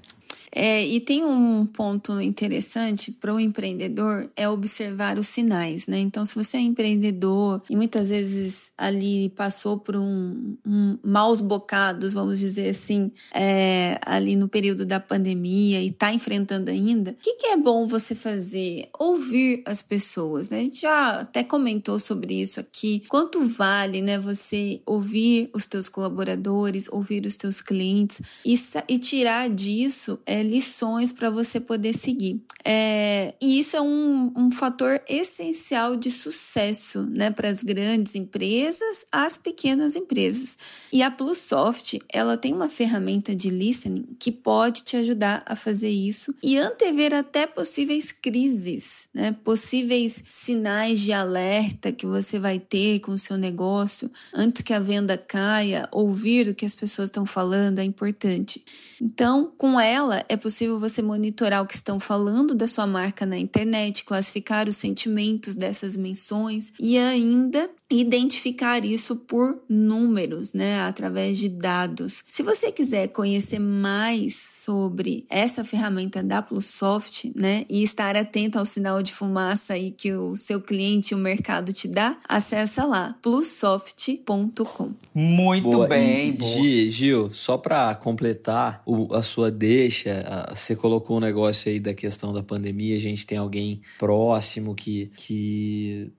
É, 0.58 0.84
e 0.84 0.98
tem 0.98 1.24
um 1.24 1.64
ponto 1.64 2.20
interessante 2.20 3.12
para 3.12 3.32
o 3.32 3.38
empreendedor 3.38 4.28
é 4.34 4.48
observar 4.48 5.16
os 5.16 5.28
sinais, 5.28 5.86
né? 5.86 6.00
Então, 6.00 6.24
se 6.24 6.34
você 6.34 6.56
é 6.56 6.60
empreendedor 6.60 7.62
e 7.70 7.76
muitas 7.76 8.08
vezes 8.08 8.72
ali 8.76 9.28
passou 9.36 9.78
por 9.78 9.94
um, 9.94 10.56
um 10.66 10.98
maus 11.00 11.40
bocados, 11.40 12.12
vamos 12.12 12.40
dizer 12.40 12.70
assim, 12.70 13.12
é, 13.32 14.00
ali 14.04 14.34
no 14.34 14.48
período 14.48 14.84
da 14.84 14.98
pandemia 14.98 15.80
e 15.80 15.90
está 15.90 16.12
enfrentando 16.12 16.72
ainda, 16.72 17.12
o 17.12 17.14
que, 17.14 17.34
que 17.34 17.46
é 17.46 17.56
bom 17.56 17.86
você 17.86 18.16
fazer? 18.16 18.88
Ouvir 18.98 19.62
as 19.64 19.80
pessoas, 19.80 20.48
né? 20.48 20.58
A 20.58 20.62
gente 20.62 20.80
já 20.80 21.20
até 21.20 21.44
comentou 21.44 22.00
sobre 22.00 22.34
isso 22.34 22.58
aqui. 22.58 23.04
Quanto 23.06 23.46
vale, 23.46 24.02
né? 24.02 24.18
Você 24.18 24.80
ouvir 24.84 25.50
os 25.52 25.66
teus 25.66 25.88
colaboradores, 25.88 26.88
ouvir 26.90 27.24
os 27.26 27.36
teus 27.36 27.60
clientes 27.60 28.20
e, 28.44 28.58
e 28.88 28.98
tirar 28.98 29.48
disso 29.48 30.18
é, 30.26 30.47
lições 30.48 31.12
para 31.12 31.30
você 31.30 31.60
poder 31.60 31.94
seguir. 31.94 32.42
É, 32.64 33.34
e 33.40 33.60
isso 33.60 33.76
é 33.76 33.80
um, 33.80 34.32
um 34.36 34.50
fator 34.50 35.00
essencial 35.08 35.96
de 35.96 36.10
sucesso, 36.10 37.02
né? 37.02 37.30
Para 37.30 37.48
as 37.48 37.62
grandes 37.62 38.14
empresas, 38.14 39.06
as 39.12 39.36
pequenas 39.36 39.94
empresas. 39.94 40.58
E 40.92 41.02
a 41.02 41.10
Plusoft, 41.10 41.98
ela 42.12 42.36
tem 42.36 42.52
uma 42.52 42.68
ferramenta 42.68 43.34
de 43.34 43.48
listening 43.48 44.16
que 44.18 44.32
pode 44.32 44.82
te 44.82 44.96
ajudar 44.96 45.42
a 45.46 45.54
fazer 45.54 45.90
isso 45.90 46.34
e 46.42 46.58
antever 46.58 47.14
até 47.14 47.46
possíveis 47.46 48.12
crises, 48.12 49.08
né? 49.14 49.36
Possíveis 49.44 50.22
sinais 50.30 51.00
de 51.00 51.12
alerta 51.12 51.92
que 51.92 52.06
você 52.06 52.38
vai 52.38 52.58
ter 52.58 53.00
com 53.00 53.12
o 53.12 53.18
seu 53.18 53.36
negócio 53.36 54.10
antes 54.34 54.62
que 54.62 54.72
a 54.72 54.80
venda 54.80 55.16
caia, 55.16 55.88
ouvir 55.92 56.48
o 56.48 56.54
que 56.54 56.66
as 56.66 56.74
pessoas 56.74 57.08
estão 57.08 57.24
falando 57.24 57.78
é 57.78 57.84
importante. 57.84 58.64
Então, 59.00 59.52
com 59.56 59.80
ela 59.80 60.24
é 60.28 60.36
possível 60.36 60.78
você 60.78 61.00
monitorar 61.02 61.62
o 61.62 61.66
que 61.66 61.74
estão 61.74 61.98
falando 61.98 62.54
da 62.54 62.66
sua 62.68 62.86
marca 62.86 63.24
na 63.26 63.38
internet, 63.38 64.04
classificar 64.04 64.68
os 64.68 64.76
sentimentos 64.76 65.54
dessas 65.54 65.96
menções 65.96 66.72
e 66.78 66.96
ainda 66.98 67.68
identificar 67.90 68.84
isso 68.84 69.16
por 69.16 69.58
números, 69.68 70.52
né, 70.52 70.80
através 70.80 71.38
de 71.38 71.48
dados. 71.48 72.22
Se 72.28 72.42
você 72.42 72.70
quiser 72.70 73.08
conhecer 73.08 73.58
mais 73.58 74.34
sobre 74.64 75.24
essa 75.30 75.64
ferramenta 75.64 76.22
da 76.22 76.42
Plusoft, 76.42 77.32
né, 77.34 77.64
e 77.70 77.82
estar 77.82 78.14
atento 78.16 78.58
ao 78.58 78.66
sinal 78.66 79.02
de 79.02 79.12
fumaça 79.14 79.72
aí 79.72 79.90
que 79.90 80.12
o 80.12 80.36
seu 80.36 80.60
cliente 80.60 81.12
e 81.12 81.14
o 81.14 81.18
mercado 81.18 81.72
te 81.72 81.88
dá, 81.88 82.18
acessa 82.28 82.84
lá 82.84 83.16
plusoft.com. 83.22 84.92
Muito 85.14 85.70
Boa. 85.70 85.86
bem, 85.88 86.32
boa. 86.32 86.50
Gi- 86.50 86.90
Gil, 86.90 87.30
só 87.32 87.56
para 87.56 87.94
completar 87.94 88.82
o- 88.86 89.14
a 89.14 89.22
sua 89.22 89.50
deixa 89.50 90.17
É, 90.26 90.54
você 90.54 90.74
colocou 90.76 91.16
um 91.16 91.20
negócio 91.20 91.70
aí 91.70 91.78
da 91.78 91.94
questão 91.94 92.32
da 92.32 92.42
pandemia, 92.42 92.96
a 92.96 93.00
gente 93.00 93.26
tem 93.26 93.38
alguém 93.38 93.80
próximo 93.98 94.74
que, 94.74 95.10
que 95.16 96.10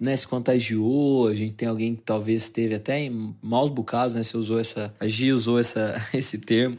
né, 0.00 0.16
se 0.16 0.26
contagiou, 0.26 1.28
a 1.28 1.34
gente 1.34 1.54
tem 1.54 1.68
alguém 1.68 1.94
que 1.94 2.02
talvez 2.02 2.48
teve 2.48 2.74
até 2.74 3.00
em 3.00 3.34
maus 3.42 3.70
bocados, 3.70 4.14
né? 4.14 4.22
Você 4.22 4.36
usou 4.36 4.60
essa. 4.60 4.94
A 4.98 5.06
Gi 5.06 5.32
usou 5.32 5.58
essa, 5.58 5.96
esse 6.12 6.38
termo. 6.38 6.76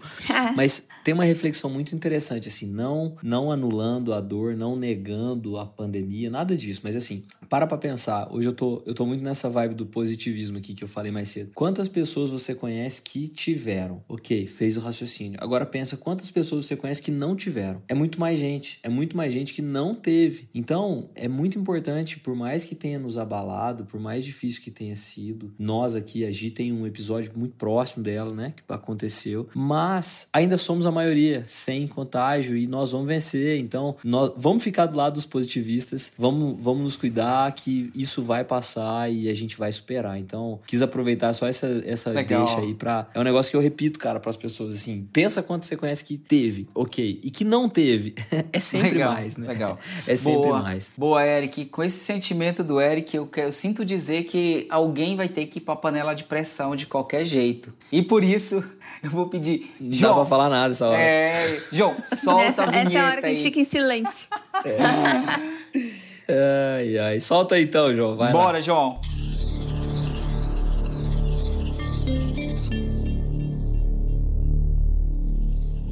mas 0.55 0.87
tem 1.07 1.13
uma 1.13 1.23
reflexão 1.23 1.69
muito 1.69 1.95
interessante, 1.95 2.49
assim, 2.49 2.69
não, 2.69 3.15
não 3.23 3.49
anulando 3.49 4.13
a 4.13 4.19
dor, 4.19 4.57
não 4.57 4.75
negando 4.75 5.57
a 5.57 5.65
pandemia, 5.65 6.29
nada 6.29 6.53
disso, 6.53 6.81
mas 6.83 6.97
assim, 6.97 7.23
para 7.47 7.65
pra 7.65 7.77
pensar. 7.77 8.27
Hoje 8.29 8.49
eu 8.49 8.51
tô, 8.51 8.83
eu 8.85 8.93
tô 8.93 9.05
muito 9.05 9.23
nessa 9.23 9.49
vibe 9.49 9.73
do 9.73 9.85
positivismo 9.85 10.57
aqui 10.57 10.75
que 10.75 10.83
eu 10.83 10.87
falei 10.89 11.09
mais 11.09 11.29
cedo. 11.29 11.51
Quantas 11.55 11.87
pessoas 11.87 12.31
você 12.31 12.53
conhece 12.53 13.01
que 13.01 13.29
tiveram? 13.29 14.03
Ok, 14.09 14.47
fez 14.47 14.75
o 14.75 14.81
raciocínio. 14.81 15.39
Agora 15.41 15.65
pensa 15.65 15.95
quantas 15.95 16.29
pessoas 16.29 16.65
você 16.65 16.75
conhece 16.75 17.01
que 17.01 17.09
não 17.09 17.37
tiveram. 17.37 17.81
É 17.87 17.93
muito 17.93 18.19
mais 18.19 18.37
gente, 18.37 18.77
é 18.83 18.89
muito 18.89 19.15
mais 19.15 19.31
gente 19.31 19.53
que 19.53 19.61
não 19.61 19.95
teve. 19.95 20.49
Então, 20.53 21.09
é 21.15 21.29
muito 21.29 21.57
importante, 21.57 22.19
por 22.19 22.35
mais 22.35 22.65
que 22.65 22.75
tenha 22.75 22.99
nos 22.99 23.17
abalado, 23.17 23.85
por 23.85 23.97
mais 23.97 24.25
difícil 24.25 24.61
que 24.61 24.71
tenha 24.71 24.97
sido, 24.97 25.53
nós 25.57 25.95
aqui, 25.95 26.25
a 26.25 26.31
Gi 26.31 26.51
tem 26.51 26.73
um 26.73 26.85
episódio 26.85 27.31
muito 27.33 27.55
próximo 27.55 28.03
dela, 28.03 28.35
né, 28.35 28.53
que 28.57 28.63
aconteceu, 28.67 29.47
mas 29.55 30.27
ainda 30.33 30.57
somos 30.57 30.85
a 30.85 30.96
maioria 30.97 31.43
sem 31.47 31.87
contágio 31.87 32.57
e 32.57 32.67
nós 32.67 32.91
vamos 32.91 33.07
vencer. 33.07 33.59
Então, 33.59 33.95
nós 34.03 34.31
vamos 34.35 34.63
ficar 34.63 34.85
do 34.85 34.97
lado 34.97 35.13
dos 35.13 35.25
positivistas, 35.25 36.11
vamos, 36.17 36.57
vamos 36.59 36.83
nos 36.83 36.97
cuidar 36.97 37.51
que 37.53 37.91
isso 37.95 38.21
vai 38.21 38.43
passar 38.43 39.11
e 39.11 39.29
a 39.29 39.33
gente 39.33 39.57
vai 39.57 39.71
superar. 39.71 40.19
Então, 40.19 40.59
quis 40.65 40.81
aproveitar 40.81 41.33
só 41.33 41.47
essa, 41.47 41.81
essa 41.85 42.13
deixa 42.13 42.59
aí 42.59 42.73
pra. 42.73 43.07
É 43.13 43.19
um 43.19 43.23
negócio 43.23 43.49
que 43.49 43.57
eu 43.57 43.61
repito, 43.61 43.99
cara, 43.99 44.19
para 44.19 44.29
as 44.29 44.37
pessoas 44.37 44.73
assim: 44.73 45.07
pensa 45.11 45.41
quanto 45.43 45.65
você 45.65 45.75
conhece 45.75 46.03
que 46.03 46.17
teve, 46.17 46.67
ok, 46.73 47.19
e 47.23 47.31
que 47.31 47.43
não 47.43 47.69
teve. 47.69 48.15
é 48.51 48.59
sempre 48.59 48.91
legal, 48.91 49.13
mais, 49.13 49.37
né? 49.37 49.47
Legal. 49.47 49.79
É 50.07 50.15
sempre 50.15 50.43
boa, 50.43 50.61
mais. 50.61 50.91
Boa, 50.97 51.25
Eric. 51.25 51.65
Com 51.65 51.83
esse 51.83 51.99
sentimento 51.99 52.63
do 52.63 52.79
Eric, 52.79 53.15
eu, 53.15 53.29
eu 53.35 53.51
sinto 53.51 53.83
dizer 53.83 54.23
que 54.23 54.65
alguém 54.69 55.15
vai 55.15 55.27
ter 55.27 55.45
que 55.47 55.57
ir 55.57 55.61
pra 55.61 55.75
panela 55.75 56.13
de 56.13 56.23
pressão 56.23 56.75
de 56.75 56.85
qualquer 56.85 57.25
jeito. 57.25 57.73
E 57.91 58.01
por 58.01 58.23
isso, 58.23 58.63
eu 59.03 59.09
vou 59.09 59.27
pedir. 59.27 59.73
Não 59.79 59.91
João, 59.91 60.11
dá 60.11 60.19
pra 60.21 60.25
falar 60.25 60.49
nada 60.49 60.71
essa 60.73 60.87
hora. 60.87 60.99
É, 60.99 61.61
João, 61.71 61.95
solta 62.05 62.43
Essa, 62.43 62.63
a 62.63 62.65
vinheta 62.67 62.87
essa 62.89 62.97
é 62.97 63.01
a 63.01 63.05
hora 63.05 63.21
que 63.21 63.25
a 63.27 63.29
gente 63.29 63.43
fica 63.43 63.59
em 63.59 63.63
silêncio. 63.63 64.29
Ai, 66.29 66.97
ai. 66.97 67.19
Solta 67.21 67.55
aí 67.55 67.63
então, 67.63 67.95
João. 67.95 68.17
Vai 68.17 68.33
lá. 68.33 68.43
Bora, 68.43 68.59
João. 68.59 68.99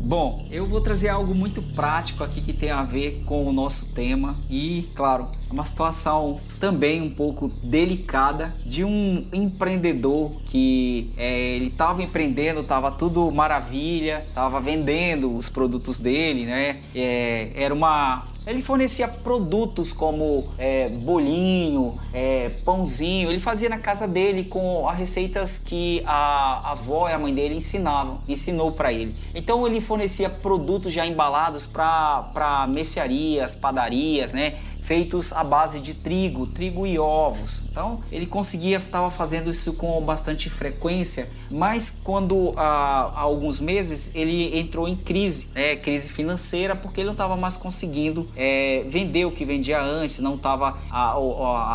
Bom, 0.05 0.45
eu 0.51 0.67
vou 0.67 0.81
trazer 0.81 1.09
algo 1.09 1.33
muito 1.33 1.63
prático 1.73 2.23
aqui 2.23 2.39
que 2.39 2.53
tem 2.53 2.69
a 2.69 2.83
ver 2.83 3.23
com 3.25 3.43
o 3.43 3.51
nosso 3.51 3.91
tema 3.91 4.37
e, 4.47 4.87
claro, 4.93 5.29
uma 5.49 5.65
situação 5.65 6.39
também 6.59 7.01
um 7.01 7.09
pouco 7.09 7.47
delicada 7.63 8.53
de 8.63 8.83
um 8.83 9.25
empreendedor 9.33 10.33
que 10.45 11.09
é, 11.17 11.55
ele 11.55 11.69
estava 11.69 12.03
empreendendo, 12.03 12.61
estava 12.61 12.91
tudo 12.91 13.31
maravilha, 13.31 14.23
estava 14.27 14.61
vendendo 14.61 15.35
os 15.35 15.49
produtos 15.49 15.97
dele, 15.97 16.45
né? 16.45 16.81
É, 16.93 17.49
era 17.55 17.73
uma 17.73 18.27
ele 18.45 18.61
fornecia 18.61 19.07
produtos 19.07 19.91
como 19.91 20.49
é, 20.57 20.89
bolinho, 20.89 21.99
é, 22.13 22.49
pãozinho. 22.63 23.29
Ele 23.29 23.39
fazia 23.39 23.69
na 23.69 23.79
casa 23.79 24.07
dele 24.07 24.45
com 24.45 24.87
as 24.87 24.97
receitas 24.97 25.57
que 25.57 26.03
a, 26.05 26.69
a 26.69 26.71
avó 26.71 27.09
e 27.09 27.13
a 27.13 27.19
mãe 27.19 27.33
dele 27.33 27.55
ensinavam, 27.55 28.19
ensinou 28.27 28.71
para 28.71 28.93
ele. 28.93 29.15
Então 29.33 29.65
ele 29.65 29.81
fornecia 29.81 30.29
produtos 30.29 30.93
já 30.93 31.05
embalados 31.05 31.65
para 31.65 32.67
mercearias, 32.69 33.55
padarias, 33.55 34.33
né? 34.33 34.55
Feitos 34.85 35.33
à 35.33 35.43
base 35.43 35.79
de 35.79 35.95
trigo, 35.95 36.45
trigo 36.45 36.85
e 36.85 36.99
ovos. 36.99 37.63
Então 37.69 38.01
ele 38.11 38.27
conseguia, 38.27 38.77
estava 38.77 39.09
fazendo 39.09 39.49
isso 39.49 39.73
com 39.73 39.99
bastante 40.01 40.49
frequência, 40.49 41.27
mas 41.49 41.99
quando 42.03 42.53
há, 42.55 43.11
há 43.15 43.21
alguns 43.21 43.59
meses 43.59 44.11
ele 44.13 44.57
entrou 44.57 44.87
em 44.87 44.95
crise, 44.95 45.49
né, 45.55 45.75
crise 45.75 46.09
financeira, 46.09 46.75
porque 46.75 47.01
ele 47.01 47.07
não 47.07 47.13
estava 47.13 47.35
mais 47.35 47.57
conseguindo 47.57 48.29
é, 48.35 48.85
vender 48.87 49.25
o 49.25 49.31
que 49.31 49.43
vendia 49.43 49.81
antes, 49.81 50.19
não 50.19 50.35
estava 50.35 50.77